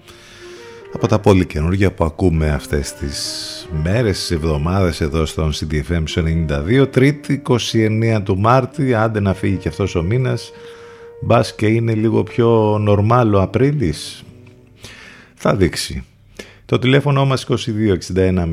[0.92, 6.88] Από τα πολύ καινούργια που ακούμε αυτές τις μέρες, τις εβδομάδες εδώ στον CDFM 92
[6.90, 10.52] Τρίτη 29 του Μάρτη, άντε να φύγει και αυτός ο μήνας.
[11.22, 14.24] Μπας και είναι λίγο πιο νορμάλο Απρίλης.
[15.34, 16.04] Θα δείξει
[16.72, 17.54] το τηλέφωνο μας 2261
[18.14, 18.44] 081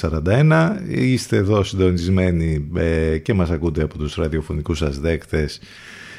[0.00, 5.60] 041 είστε εδώ συντονισμένοι ε, και μας ακούτε από τους ραδιοφωνικούς σας δέκτες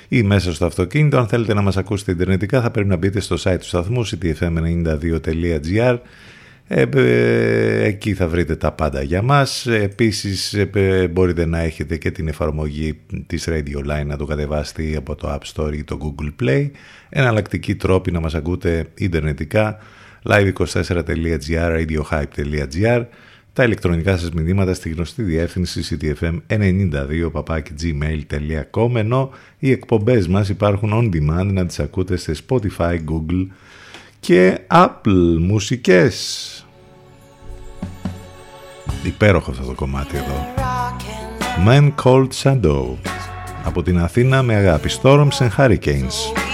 [0.08, 1.18] ή μέσα στο αυτοκίνητο.
[1.18, 5.98] Αν θέλετε να μας ακούσετε ιντερνετικά θα πρέπει να μπείτε στο site του σταθμού ctfm92.gr
[6.68, 9.68] ε, ε, εκεί θα βρείτε τα πάντα για μας.
[9.68, 15.16] Επίσης ε, μπορείτε να έχετε και την εφαρμογή της Radio Line να το κατεβάσετε από
[15.16, 16.70] το App Store ή το Google Play.
[17.10, 19.80] Εναλλακτική τρόπη να μας ακούτε ιντερνετικά
[20.24, 23.04] live24.gr, radiohype.gr
[23.60, 27.32] τα ηλεκτρονικά σας μηνύματα στη γνωστή διεύθυνση ctfm92
[27.82, 33.48] gmail.com ενώ οι εκπομπές μας υπάρχουν on demand να τις ακούτε σε Spotify, Google
[34.20, 36.66] και Apple μουσικές.
[39.04, 40.46] Υπέροχο αυτό το κομμάτι εδώ.
[41.68, 42.96] Man Called Shadow
[43.64, 46.49] από την Αθήνα με αγάπη Storms and Hurricanes.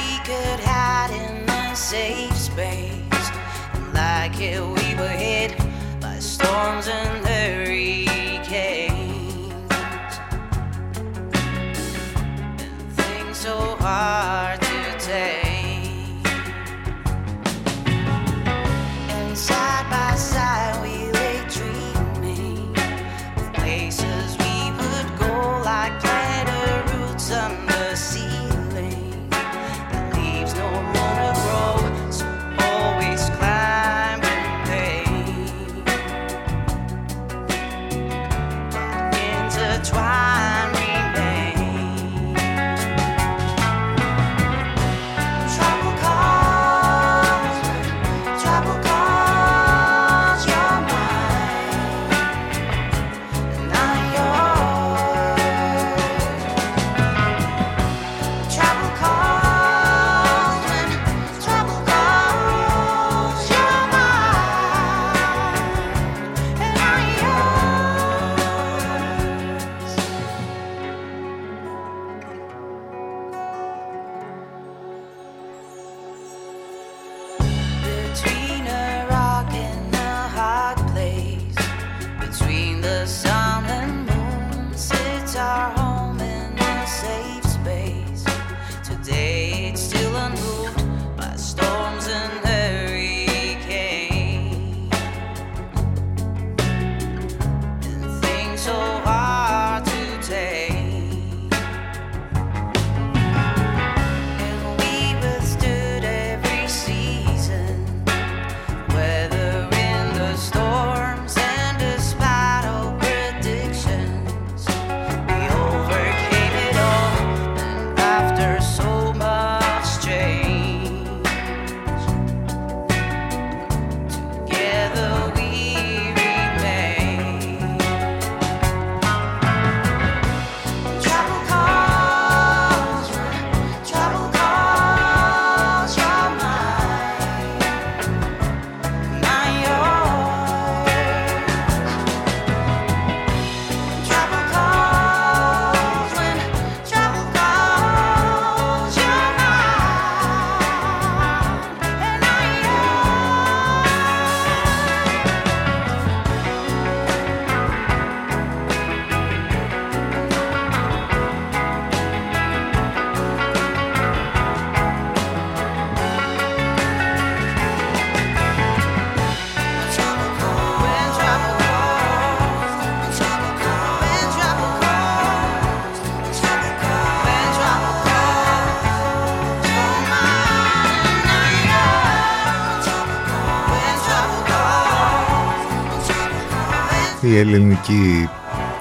[187.36, 188.29] Η ελληνική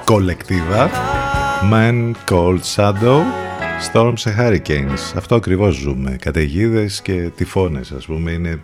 [0.05, 0.91] κολεκτίβα
[1.73, 3.21] Man Cold Shadow
[3.93, 5.13] Storms and Hurricanes.
[5.17, 6.17] Αυτό ακριβώς ζούμε.
[6.21, 8.61] Καταιγίδες και τυφώνες ας πούμε είναι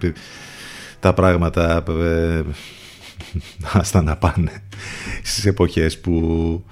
[1.01, 2.43] τα πράγματα ε,
[3.73, 4.63] άστα να πάνε
[5.23, 6.65] στις εποχές που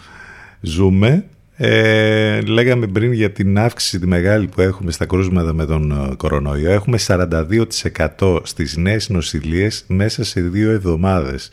[0.60, 1.24] ζούμε.
[1.56, 6.14] Ε, λέγαμε πριν για την αύξηση τη μεγάλη που έχουμε στα κρούσματα με τον ε,
[6.16, 6.70] κορονοϊό.
[6.70, 11.50] Έχουμε 42% στις νέες νοσηλίες μέσα σε δύο εβδομάδες.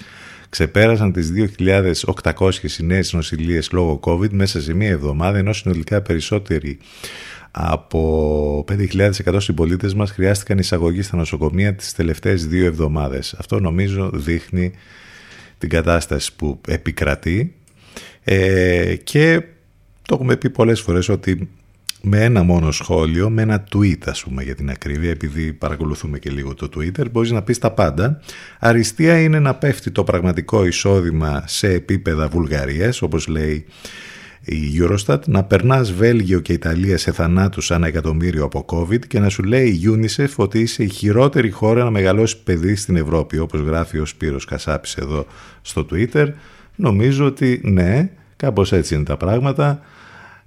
[0.55, 2.49] Ξεπέρασαν τις 2.800
[2.79, 6.77] νέες νοσηλίες λόγω COVID μέσα σε μία εβδομάδα, ενώ συνολικά περισσότεροι
[7.51, 13.35] από 5.100 συμπολίτες μας χρειάστηκαν εισαγωγή στα νοσοκομεία τις τελευταίες δύο εβδομάδες.
[13.37, 14.71] Αυτό νομίζω δείχνει
[15.57, 17.55] την κατάσταση που επικρατεί
[18.23, 19.41] ε, και
[20.01, 21.49] το έχουμε πει πολλές φορές ότι
[22.07, 26.29] με ένα μόνο σχόλιο, με ένα tweet ας πούμε για την ακρίβεια, επειδή παρακολουθούμε και
[26.29, 28.21] λίγο το Twitter, μπορείς να πεις τα πάντα.
[28.59, 33.65] Αριστεία είναι να πέφτει το πραγματικό εισόδημα σε επίπεδα Βουλγαρίας, όπως λέει
[34.41, 39.29] η Eurostat, να περνάς Βέλγιο και Ιταλία σε θανάτους ένα εκατομμύριο από COVID και να
[39.29, 43.59] σου λέει η UNICEF ότι είσαι η χειρότερη χώρα να μεγαλώσει παιδί στην Ευρώπη, όπως
[43.59, 45.25] γράφει ο Σπύρος Κασάπης εδώ
[45.61, 46.27] στο Twitter.
[46.75, 49.81] Νομίζω ότι ναι, κάπως έτσι είναι τα πράγματα.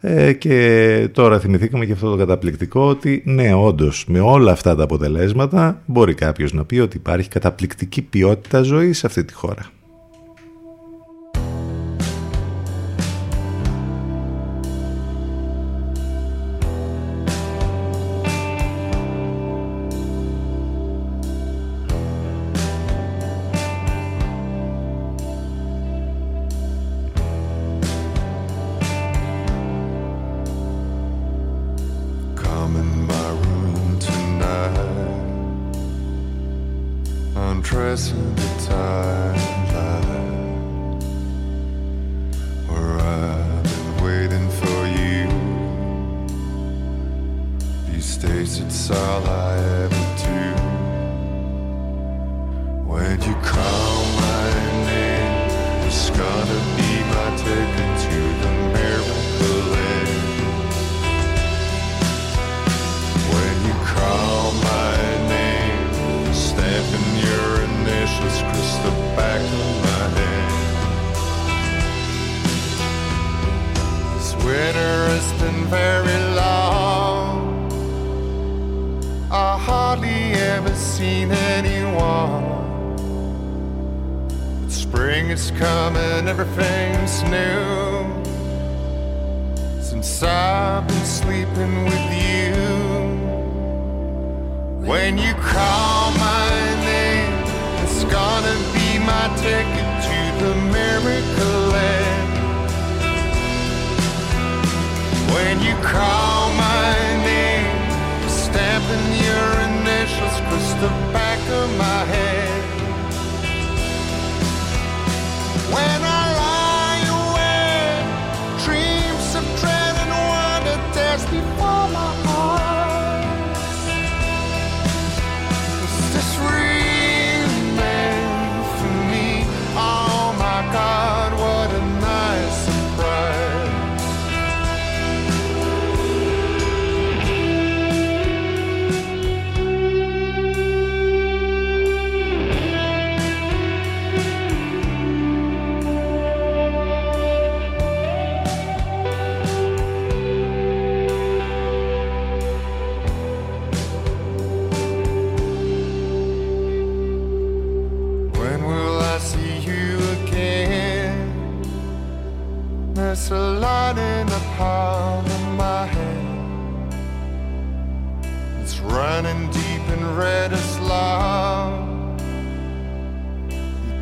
[0.00, 4.82] Ε, και τώρα θυμηθήκαμε και αυτό το καταπληκτικό ότι ναι όντως με όλα αυτά τα
[4.82, 9.70] αποτελέσματα μπορεί κάποιος να πει ότι υπάρχει καταπληκτική ποιότητα ζωής σε αυτή τη χώρα.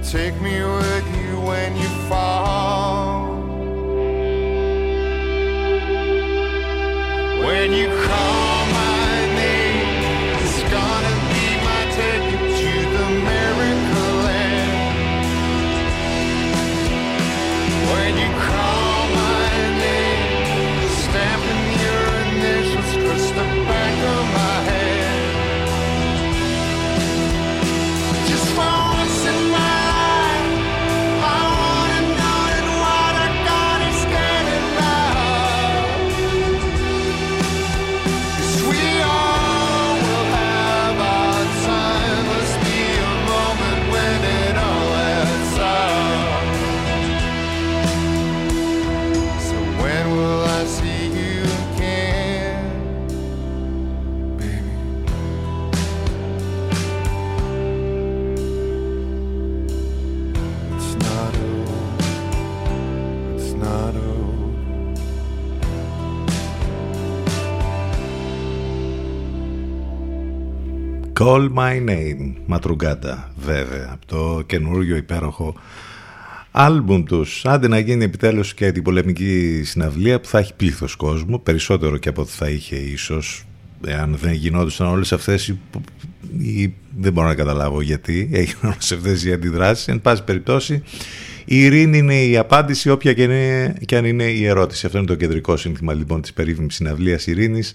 [0.06, 0.85] take me away.
[71.26, 75.54] Call My Name, Ματρουγκάτα βέβαια, από το καινούργιο υπέροχο
[76.50, 77.44] άλμπουμ τους.
[77.44, 82.08] Άντε να γίνει επιτέλους και την πολεμική συναυλία που θα έχει πλήθος κόσμου, περισσότερο και
[82.08, 83.44] από ό,τι θα είχε ίσως
[84.00, 85.48] αν δεν γινόντουσαν όλες αυτές
[86.38, 89.88] οι, δεν μπορώ να καταλάβω γιατί έγιναν όλες αυτές οι αντιδράσεις.
[89.88, 90.82] Εν πάση περιπτώσει
[91.44, 94.86] η ειρήνη είναι η απάντηση όποια και, είναι, και αν είναι η ερώτηση.
[94.86, 97.72] Αυτό είναι το κεντρικό σύνθημα λοιπόν της περίφημης συναυλίας ειρήνης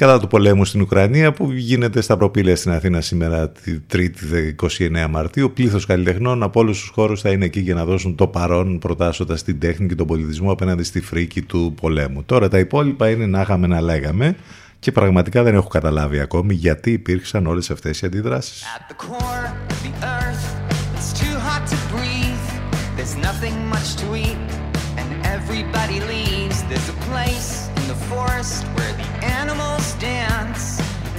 [0.00, 5.06] κατά του πολέμου στην Ουκρανία που γίνεται στα προπήλαια στην Αθήνα σήμερα τη 3η 29
[5.10, 5.52] Μαρτίου.
[5.52, 9.42] Πλήθος καλλιτεχνών από όλους τους χώρους θα είναι εκεί για να δώσουν το παρόν προτάσσοντας
[9.42, 12.24] την τέχνη και τον πολιτισμό απέναντι στη φρίκη του πολέμου.
[12.24, 14.36] Τώρα τα υπόλοιπα είναι να είχαμε να λέγαμε
[14.78, 18.62] και πραγματικά δεν έχω καταλάβει ακόμη γιατί υπήρξαν όλες αυτές οι αντιδράσεις.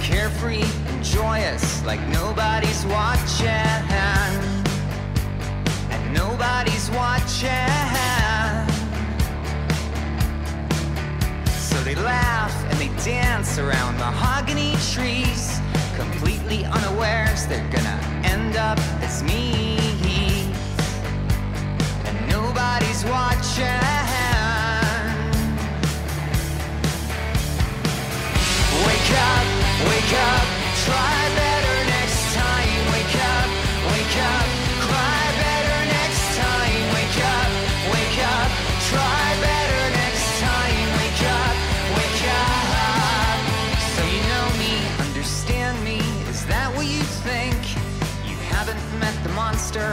[0.00, 3.46] Carefree and joyous like nobody's watching
[5.90, 7.48] And nobody's watching
[11.58, 15.60] So they laugh and they dance around mahogany trees,
[15.96, 19.76] completely unawares they're gonna end up as me.
[22.06, 24.11] And nobody's watching.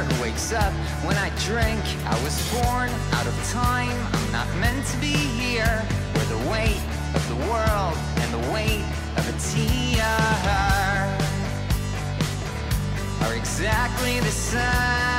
[0.03, 1.79] Who wakes up when I drink.
[2.05, 5.85] I was born out of time, I'm not meant to be here.
[6.13, 6.81] Where the weight
[7.15, 8.83] of the world and the weight
[9.17, 10.05] of a tear
[13.21, 15.18] are exactly the same.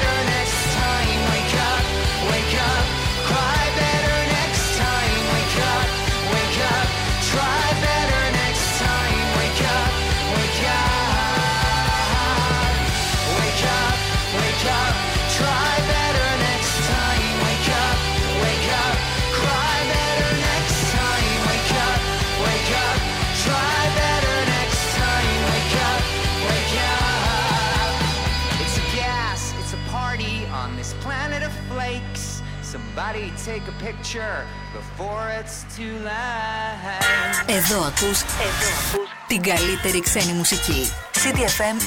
[32.93, 37.45] Somebody take a picture before it's too late.
[37.45, 40.87] Εδώ ακούς, εδώ ακούς την καλύτερη ξένη μουσική.
[41.11, 41.77] CDFM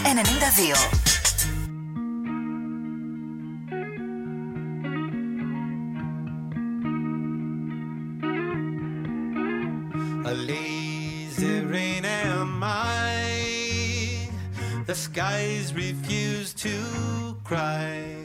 [0.64, 0.74] 92.
[10.24, 14.28] A lazy rain am I.
[14.86, 16.74] The skies refuse to
[17.44, 18.24] cry.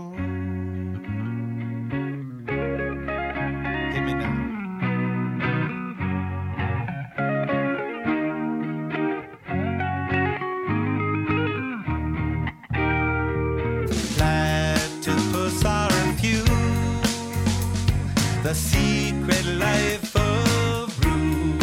[18.51, 21.55] The secret life of Rue.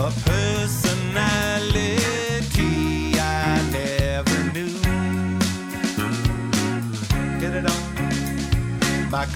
[0.00, 1.98] A personality
[3.16, 4.74] I never knew.
[7.38, 7.82] Get it on.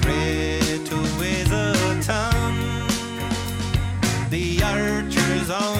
[0.04, 1.64] red to weighs a
[2.02, 2.54] ton.
[4.30, 5.79] The archers on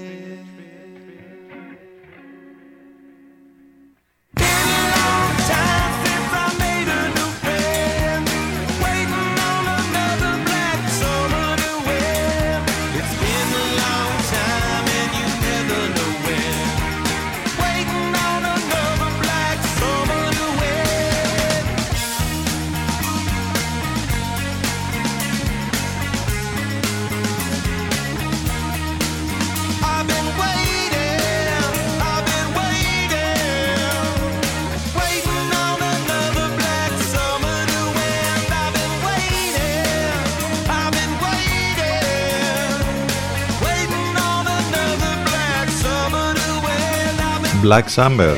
[47.71, 48.35] Black Summer.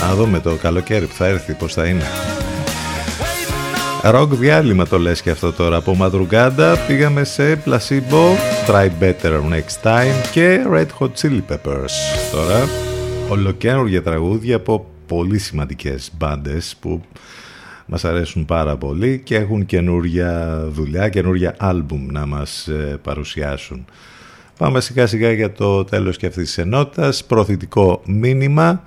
[0.00, 2.04] Να δούμε το καλοκαίρι που θα έρθει πώς θα είναι.
[4.02, 8.36] waiting on Ροκ διάλειμμα το λες και αυτό τώρα από Madrugada πήγαμε σε Placebo,
[8.66, 11.92] Try Better Next Time και Red Hot Chili Peppers.
[12.32, 12.68] Τώρα
[13.28, 17.02] ολοκένουργια τραγούδια από πολύ σημαντικές μπάντες που
[17.86, 23.84] μας αρέσουν πάρα πολύ και έχουν καινούρια δουλειά, καινούρια άλμπουμ να μας ε, παρουσιάσουν.
[24.58, 27.24] Πάμε σιγά σιγά για το τέλος και αυτής της ενότητας.
[27.24, 28.82] Προθητικό μήνυμα.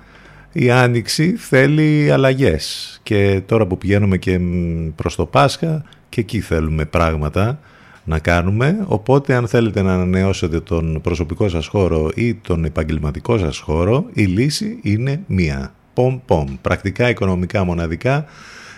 [0.52, 6.40] Η Άνοιξη θέλει αλλαγές και τώρα που πηγαίνουμε και μ, προς το Πάσχα και εκεί
[6.40, 7.60] θέλουμε πράγματα
[8.04, 8.84] να κάνουμε.
[8.86, 14.24] Οπότε αν θέλετε να ανανεώσετε τον προσωπικό σας χώρο ή τον επαγγελματικό σας χώρο, η
[14.24, 15.74] λύση είναι μία.
[15.94, 16.56] Πομ πομ.
[16.60, 18.24] Πρακτικά, οικονομικά, μοναδικά.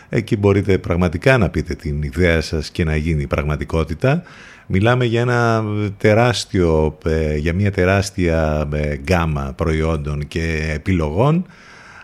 [0.09, 4.23] Εκεί μπορείτε πραγματικά να πείτε την ιδέα σας και να γίνει πραγματικότητα.
[4.67, 5.65] Μιλάμε για ένα
[5.99, 11.47] τεράστιο, ε, για μια τεράστια ε, γκάμα προϊόντων και επιλογών.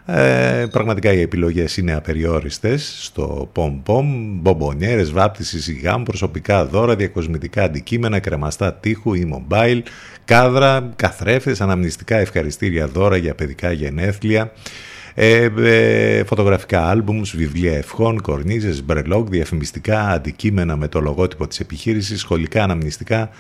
[0.07, 4.05] Ε, πραγματικά οι επιλογές είναι απεριόριστες στο POM-POM,
[4.41, 9.81] μπομπονιέρες, βάπτισης σιγάμ, προσωπικά δώρα, διακοσμητικά αντικείμενα, κρεμαστά τείχου ή mobile,
[10.25, 14.53] κάδρα, καθρέφτες, αναμνηστικά ευχαριστήρια δώρα για παιδικά γενέθλια,
[15.15, 22.21] ε, ε, φωτογραφικά άλμπουμς, βιβλία ευχών, κορνίζες, μπρελόγκ, διαφημιστικά αντικείμενα με το λογότυπο της επιχείρησης,
[22.21, 23.31] σχολικά αναμνηστικά,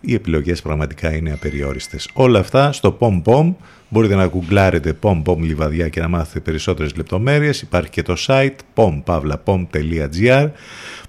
[0.00, 2.08] οι επιλογές πραγματικά είναι απεριόριστες.
[2.12, 3.54] Όλα αυτά στο POM-POM,
[3.88, 7.62] μπορείτε να γκουγκλάρετε POM-POM Λιβαδιά και να μάθετε περισσότερες λεπτομέρειες.
[7.62, 10.50] Υπάρχει και το site pompavlapom.gr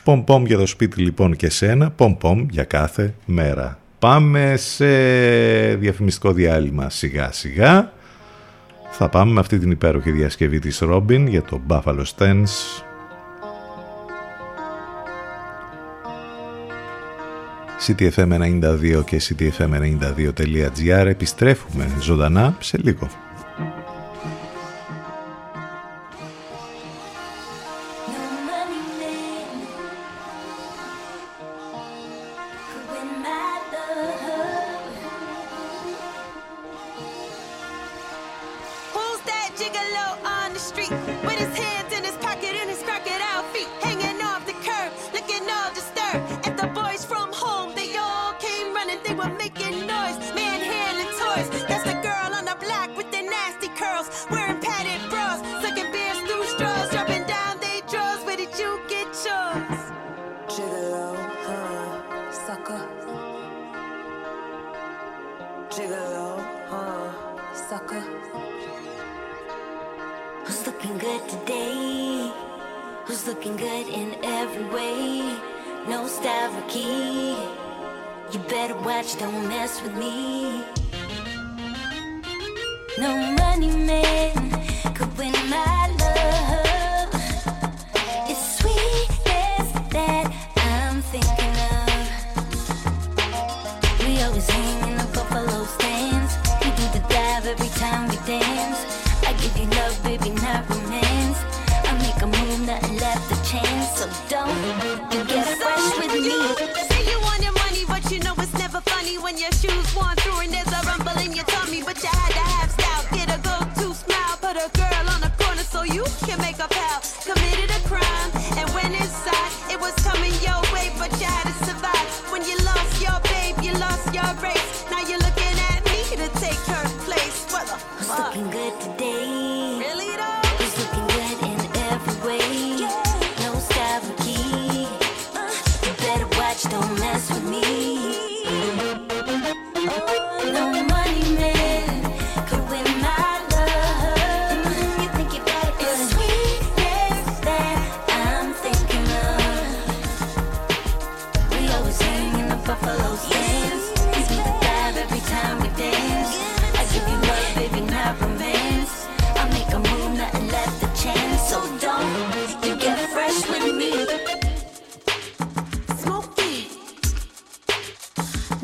[0.06, 3.80] POM-POM για το σπίτι λοιπόν και σένα, POM-POM για κάθε μέρα.
[4.00, 4.86] Πάμε σε
[5.76, 7.94] διαφημιστικό διάλειμμα σιγά σιγά.
[8.98, 12.84] Θα πάμε με αυτή την υπέροχη διασκευή της Robin για το Buffalo Stance.
[17.88, 23.25] CTFM92 και CTFM92.gr επιστρέφουμε ζωντανά σε λίγο.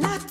[0.01, 0.30] Not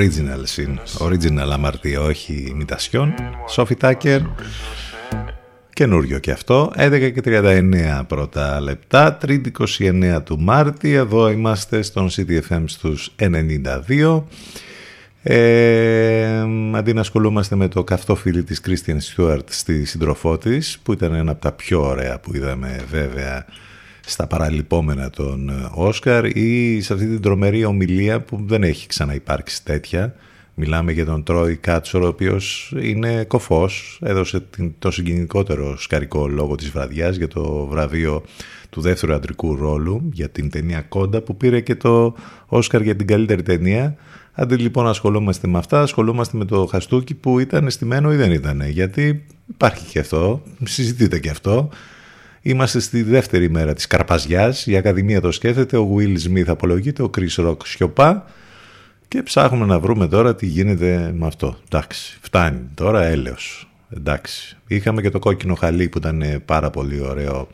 [0.00, 0.78] Original συν.
[0.98, 3.14] Original αμαρτία, όχι ημιτασιών.
[3.48, 4.20] Σόφι Τάκερ.
[5.72, 6.72] Καινούριο και αυτό.
[6.76, 9.18] 11 και 39 πρώτα λεπτά.
[9.26, 9.46] 3η
[9.78, 10.92] 29 του Μάρτη.
[10.92, 14.22] Εδώ είμαστε στον CTFM στους 92.
[15.22, 20.92] Ε, αντί να ασχολούμαστε με το καυτό φίλι της Christian Stewart στη σύντροφό της που
[20.92, 23.46] ήταν ένα από τα πιο ωραία που είδαμε βέβαια
[24.10, 30.14] στα παραλυπόμενα των Όσκαρ ή σε αυτή την τρομερή ομιλία που δεν έχει ξαναυπάρξει τέτοια
[30.54, 36.54] μιλάμε για τον Τρόι Κάτσορ ο οποίος είναι κοφός έδωσε την, το συγκινητικότερο σκαρικό λόγο
[36.54, 38.22] της βραδιάς για το βραβείο
[38.70, 42.14] του δεύτερου αντρικού ρόλου για την ταινία Κόντα που πήρε και το
[42.46, 43.96] Όσκαρ για την καλύτερη ταινία
[44.32, 48.32] Αντί λοιπόν να ασχολούμαστε με αυτά, ασχολούμαστε με το χαστούκι που ήταν αισθημένο ή δεν
[48.32, 48.62] ήταν.
[48.68, 51.68] Γιατί υπάρχει και αυτό, συζητείτε και αυτό.
[52.42, 57.10] Είμαστε στη δεύτερη μέρα της Καρπαζιάς, η Ακαδημία το σκέφτεται, ο Will Smith απολογείται, ο
[57.16, 58.24] Chris Rock σιωπά
[59.08, 61.56] και ψάχνουμε να βρούμε τώρα τι γίνεται με αυτό.
[61.64, 63.70] Εντάξει, φτάνει τώρα έλεος.
[63.96, 67.48] Εντάξει, είχαμε και το κόκκινο χαλί που ήταν πάρα πολύ ωραίο,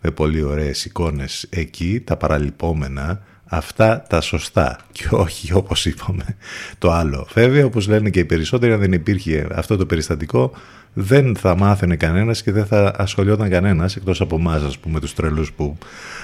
[0.00, 6.36] με πολύ ωραίες εικόνες εκεί, τα παραλυπόμενα, αυτά τα σωστά και όχι όπως είπαμε
[6.78, 7.26] το άλλο.
[7.34, 10.52] Βέβαια όπως λένε και οι περισσότεροι αν δεν υπήρχε αυτό το περιστατικό
[10.92, 15.14] δεν θα μάθαινε κανένας και δεν θα ασχολιόταν κανένας εκτός από εμάς, ας πούμε τους
[15.14, 15.78] τρελούς που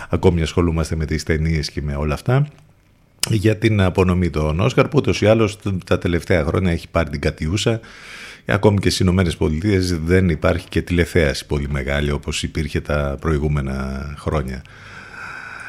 [0.09, 2.47] ακόμη ασχολούμαστε με τις ταινίες και με όλα αυτά
[3.31, 7.20] για την απονομή των Όσκαρ που ούτως ή άλλως τα τελευταία χρόνια έχει πάρει την
[7.20, 7.81] κατιούσα
[8.47, 14.07] ακόμη και στις Ηνωμένες Πολιτείες δεν υπάρχει και τηλεθέαση πολύ μεγάλη όπως υπήρχε τα προηγούμενα
[14.19, 14.62] χρόνια.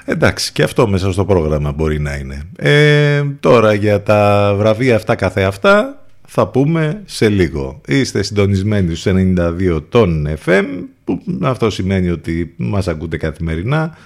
[0.09, 2.41] Εντάξει, και αυτό μέσα στο πρόγραμμα μπορεί να είναι.
[2.57, 7.81] Ε, τώρα για τα βραβεία αυτά καθε αυτά θα πούμε σε λίγο.
[7.87, 10.65] Είστε συντονισμένοι στους 92 των FM,
[11.03, 13.97] που αυτό σημαίνει ότι μας ακούτε καθημερινά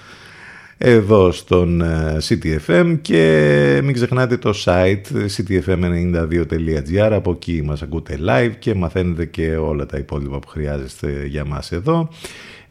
[0.78, 5.02] εδώ στον ε, CTFM και μην ξεχνάτε το site
[5.36, 11.44] ctfm92.gr από εκεί μας ακούτε live και μαθαίνετε και όλα τα υπόλοιπα που χρειάζεστε για
[11.44, 12.08] μας εδώ.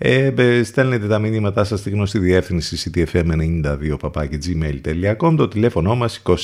[0.04, 6.36] Ε, στέλνετε τα μηνύματά σας στη γνωστή διεύθυνση ctfm92 gmail.com το τηλέφωνο μας 2261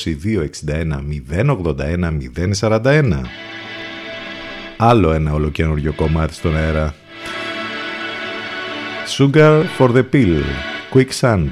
[1.30, 2.18] 081
[2.60, 3.20] 041
[4.76, 6.94] Άλλο ένα ολοκένουργιο κομμάτι στον αέρα.
[9.18, 10.42] Sugar for the Pill
[10.92, 11.50] Quicksand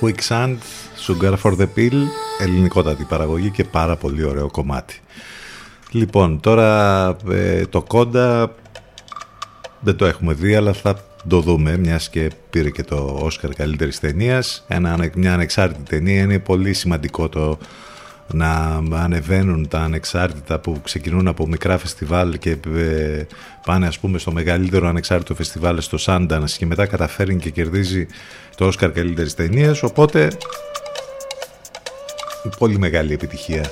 [0.00, 0.56] Quicksand,
[1.06, 2.02] Sugar for the Pill,
[2.40, 5.00] ελληνικότατη παραγωγή και πάρα πολύ ωραίο κομμάτι.
[5.90, 8.54] Λοιπόν, τώρα ε, το κόντα
[9.80, 14.00] δεν το έχουμε δει, αλλά θα το δούμε, μιας και πήρε και το Όσκαρ καλύτερης
[14.00, 14.64] ταινίας.
[14.68, 17.58] Ένα, μια ανεξάρτητη ταινία είναι πολύ σημαντικό το
[18.32, 23.26] να ανεβαίνουν τα ανεξάρτητα που ξεκινούν από μικρά φεστιβάλ και ε,
[23.66, 28.06] πάνε ας πούμε στο μεγαλύτερο ανεξάρτητο φεστιβάλ στο Sundance και μετά καταφέρει και κερδίζει
[28.56, 29.82] το Όσκαρ καλύτερης ταινίας.
[29.82, 30.28] Οπότε
[32.58, 33.64] πολύ μεγάλη επιτυχία.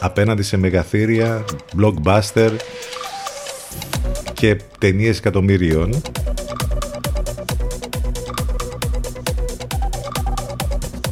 [0.00, 1.44] Απέναντι σε μεγαθύρια,
[1.80, 2.50] blockbuster
[4.32, 6.02] και ταινίες εκατομμύριων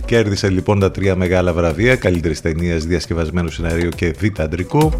[0.09, 4.93] Κέρδισε λοιπόν τα τρία μεγάλα βραβεία, καλύτερη ταινία, διασκευασμένου σενάριου και β' αντρικού.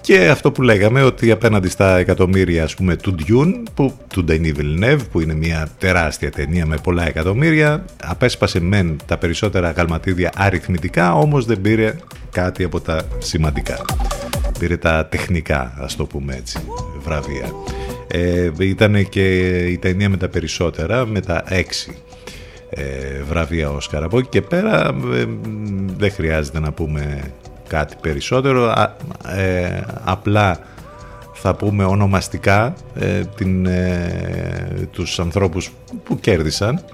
[0.00, 4.52] Και αυτό που λέγαμε ότι απέναντι στα εκατομμύρια ας πούμε του Dune, που, του Denis
[4.56, 11.14] Villeneuve, που είναι μια τεράστια ταινία με πολλά εκατομμύρια, απέσπασε μεν τα περισσότερα γαλματίδια αριθμητικά,
[11.14, 11.94] όμως δεν πήρε
[12.30, 13.84] κάτι από τα σημαντικά.
[14.58, 16.58] Πήρε τα τεχνικά, ας το πούμε έτσι,
[17.02, 17.50] βραβεία.
[18.08, 21.96] Ε, ήταν και η ταινία με τα περισσότερα, με τα έξι
[22.70, 24.02] ε, βραβεία Όσκαρ.
[24.02, 25.24] Από εκεί και πέρα ε,
[25.96, 27.20] δεν χρειάζεται να πούμε
[27.68, 28.64] κάτι περισσότερο.
[28.64, 28.96] Α,
[29.36, 30.58] ε, απλά
[31.32, 35.70] θα πούμε ονομαστικά ε, την, ε, τους ανθρώπους
[36.04, 36.84] που κέρδισαν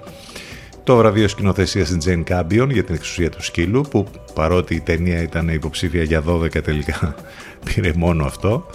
[0.83, 5.21] το βραβείο σκηνοθεσίας στην Τζέιν Κάμπιον για την εξουσία του σκύλου που παρότι η ταινία
[5.21, 7.15] ήταν υποψήφια για 12 τελικά
[7.65, 8.65] πήρε μόνο αυτό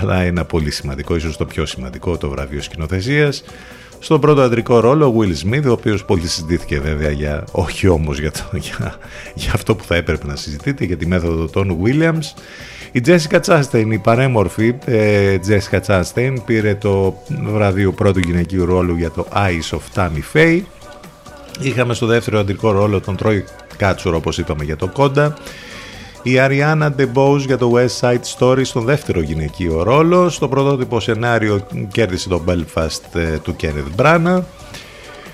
[0.00, 3.44] αλλά ένα πολύ σημαντικό, ίσως το πιο σημαντικό το βραβείο σκηνοθεσίας
[4.02, 8.18] στον πρώτο αντρικό ρόλο ο Will Smith, ο οποίος πολύ συζητήθηκε βέβαια για, όχι όμως
[8.18, 8.94] για, το, για,
[9.34, 12.42] για αυτό που θα έπρεπε να συζητείτε, για τη μέθοδο των Williams.
[12.92, 19.10] Η Jessica Chastain, η παρέμορφη ε, Jessica Chastain, πήρε το βραβείο πρώτου γυναικείου ρόλου για
[19.10, 20.60] το Eyes of Tammy Faye.
[21.60, 23.40] Είχαμε στο δεύτερο αντρικό ρόλο τον Troy
[23.76, 25.36] Κάτσουρο, όπως είπαμε, για το Κόντα.
[26.22, 30.28] Η Ariana DeBose για το West Side Story στον δεύτερο γυναικείο ρόλο.
[30.28, 34.42] Στο πρωτότυπο σενάριο κέρδισε το Belfast ε, του Kenneth Branagh.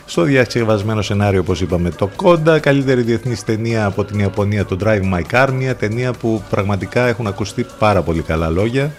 [0.04, 2.58] Στο διασκευασμένο σενάριο, όπως είπαμε, το Κόντα.
[2.58, 5.48] Καλύτερη διεθνής ταινία από την Ιαπωνία, το Drive My Car.
[5.52, 8.92] Μια ταινία που πραγματικά έχουν ακουστεί πάρα πολύ καλά λόγια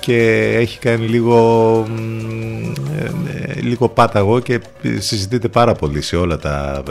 [0.00, 1.86] και έχει κάνει λίγο,
[2.98, 4.60] ε, λίγο πάταγο και
[4.98, 6.82] συζητείται πάρα πολύ σε όλα τα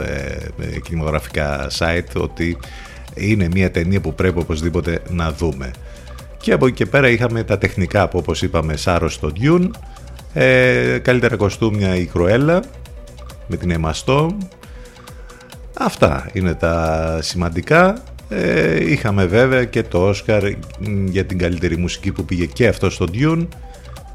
[0.60, 2.58] ε, κινηματογραφικά site ότι
[3.18, 5.70] είναι μια ταινία που πρέπει οπωσδήποτε να δούμε.
[6.40, 9.70] Και από εκεί και πέρα είχαμε τα τεχνικά που όπως είπαμε Σάρος στο Dune,
[10.32, 12.62] ε, καλύτερα κοστούμια η Κρουέλα
[13.46, 14.36] με την Εμαστό.
[15.78, 18.02] Αυτά είναι τα σημαντικά.
[18.28, 20.42] Ε, είχαμε βέβαια και το Όσκαρ
[21.04, 23.46] για την καλύτερη μουσική που πήγε και αυτό στο Dune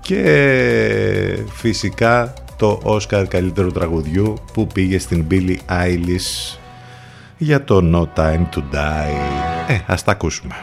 [0.02, 6.58] και φυσικά το Όσκαρ καλύτερου τραγουδιού που πήγε στην Billie Eilish
[7.44, 9.16] για το No Time to Die.
[9.68, 10.56] Ε, ας τα ακούσουμε.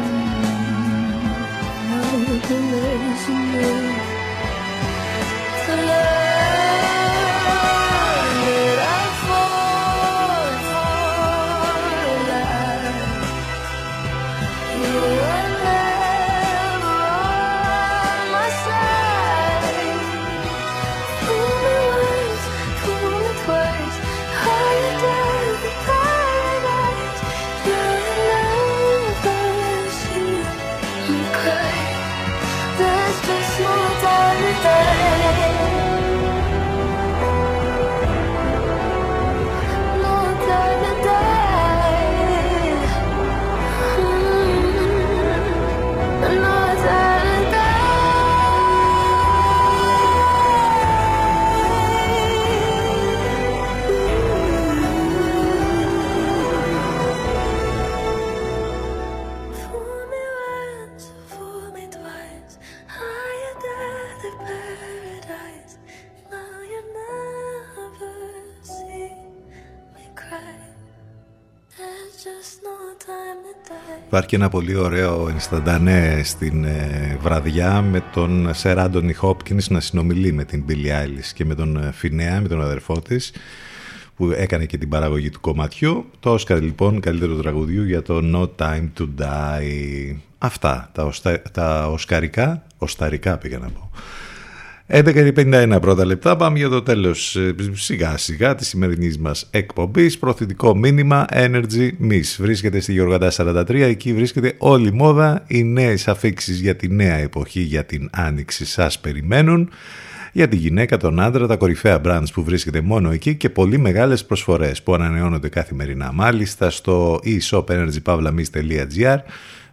[1.91, 2.67] I'll be.
[74.17, 79.79] Υπάρχει και ένα πολύ ωραίο ενσταντανέ στην ε, βραδιά με τον Σερ Άντωνι Χόπκινς να
[79.79, 83.33] συνομιλεί με την Billie Eilish και με τον ε, Φινέα, με τον αδερφό της
[84.15, 86.05] που έκανε και την παραγωγή του κομματιού.
[86.19, 90.15] Το Όσκαρ λοιπόν καλύτερο τραγουδιού για το No Time to Die.
[90.37, 91.41] Αυτά τα, οστα...
[91.51, 93.91] τα οσκαρικά, οσταρικά πήγα να πω.
[94.89, 96.35] 11.51 πρώτα λεπτά.
[96.35, 100.17] Πάμε για το τέλος ε, σιγά σιγά της σημερινής μας εκπομπής.
[100.17, 102.35] Προθετικό μήνυμα Energy Miss.
[102.37, 105.43] Βρίσκεται στη Γεωργαντά 43 εκεί βρίσκεται όλη η μόδα.
[105.47, 109.69] Οι νέες αφήξεις για τη νέα εποχή για την άνοιξη σας περιμένουν.
[110.33, 114.25] Για τη γυναίκα, τον άντρα, τα κορυφαία brands που βρίσκεται μόνο εκεί και πολύ μεγάλες
[114.25, 116.11] προσφορές που ανανεώνονται καθημερινά.
[116.13, 119.17] Μάλιστα στο e-shopenergypavlamis.gr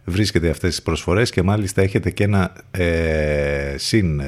[0.05, 4.21] βρίσκεται αυτές τις προσφορές και μάλιστα έχετε και ένα ε, συν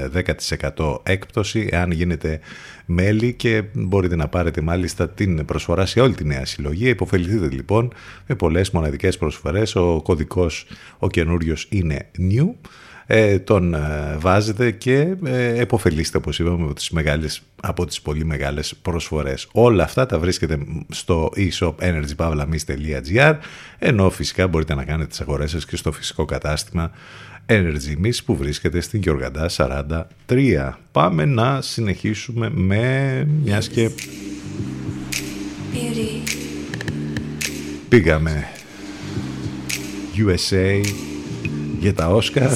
[0.76, 2.40] 10% έκπτωση εάν γίνετε
[2.86, 6.90] μέλη και μπορείτε να πάρετε μάλιστα την προσφορά σε όλη τη νέα συλλογή.
[6.90, 7.94] Υποφεληθείτε λοιπόν
[8.28, 9.76] με πολλές μοναδικές προσφορές.
[9.76, 10.66] Ο κωδικός
[10.98, 12.48] ο καινούριος είναι new
[13.10, 18.26] ε, τον ε, βάζετε και ε, εποφελείστε όπως είπαμε από τις, μεγάλες, από τις πολύ
[18.26, 19.48] μεγάλες προσφορές.
[19.52, 20.58] Όλα αυτά τα βρίσκεται
[20.90, 23.36] στο e-shop energypavlamis.gr
[23.80, 26.92] ενώ φυσικά μπορείτε να κάνετε τις αγορές σας και στο φυσικό κατάστημα
[27.46, 29.50] Energy Miss που βρίσκεται στην Γιοργαντά
[30.28, 30.74] 43.
[30.92, 33.90] Πάμε να συνεχίσουμε με μιας και
[37.90, 38.48] πήγαμε
[40.16, 40.82] USA
[41.80, 42.50] για τα Όσκα,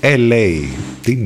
[0.00, 0.62] LA,
[1.02, 1.16] τι.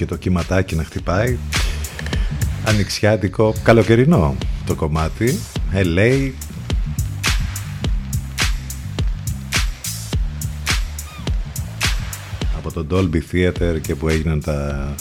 [0.00, 1.38] Και το κυματάκι να χτυπάει.
[2.64, 4.36] Ανοιξιάτικο, καλοκαιρινό
[4.66, 5.38] το κομμάτι.
[5.74, 6.30] LA,
[12.56, 14.94] από το Dolby Theater και που έγιναν τα,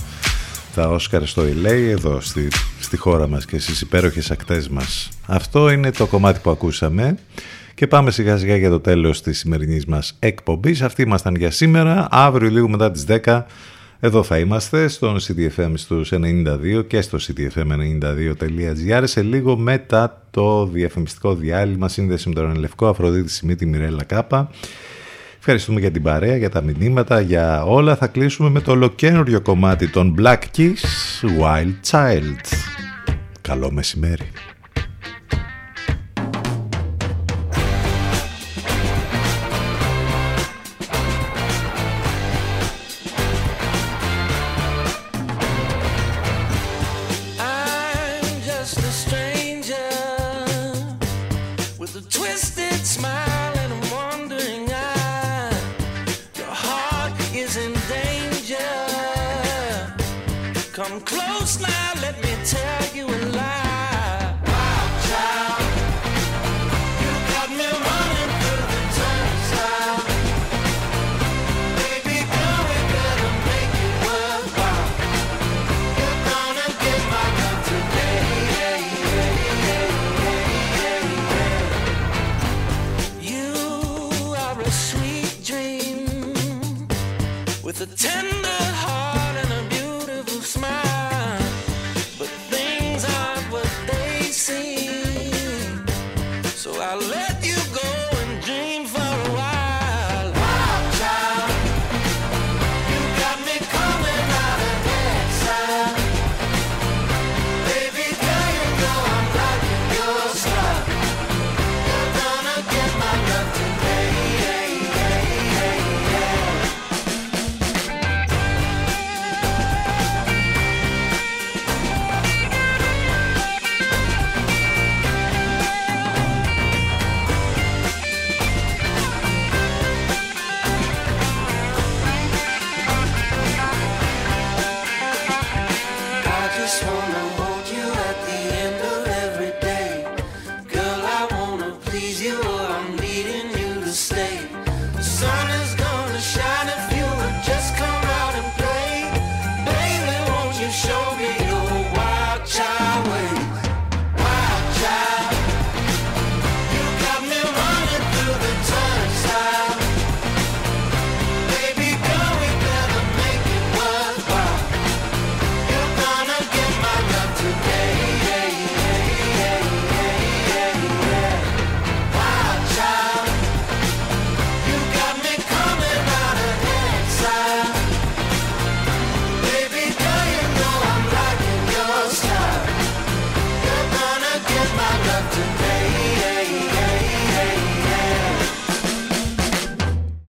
[0.76, 2.48] τα Oscar στο LA εδώ στη,
[2.80, 5.10] στη χώρα μας και στις υπέροχες ακτές μας.
[5.26, 7.18] Αυτό είναι το κομμάτι που ακούσαμε
[7.76, 10.82] και πάμε σιγά σιγά για το τέλος της σημερινής μας εκπομπής.
[10.82, 13.46] Αυτοί ήμασταν για σήμερα, αύριο λίγο μετά τις 10
[14.00, 21.36] εδώ θα είμαστε στον CDFM στους 92 και στο cdfm92.gr σε λίγο μετά το διαφημιστικό
[21.36, 24.50] διάλειμμα σύνδεση με τον Ελευκό Αφροδίτη Σιμίτη Μιρέλα Κάπα.
[25.38, 27.96] Ευχαριστούμε για την παρέα, για τα μηνύματα, για όλα.
[27.96, 30.84] Θα κλείσουμε με το ολοκένουργιο κομμάτι των Black Keys,
[31.42, 32.58] Wild Child.
[33.42, 34.32] Καλό μεσημέρι.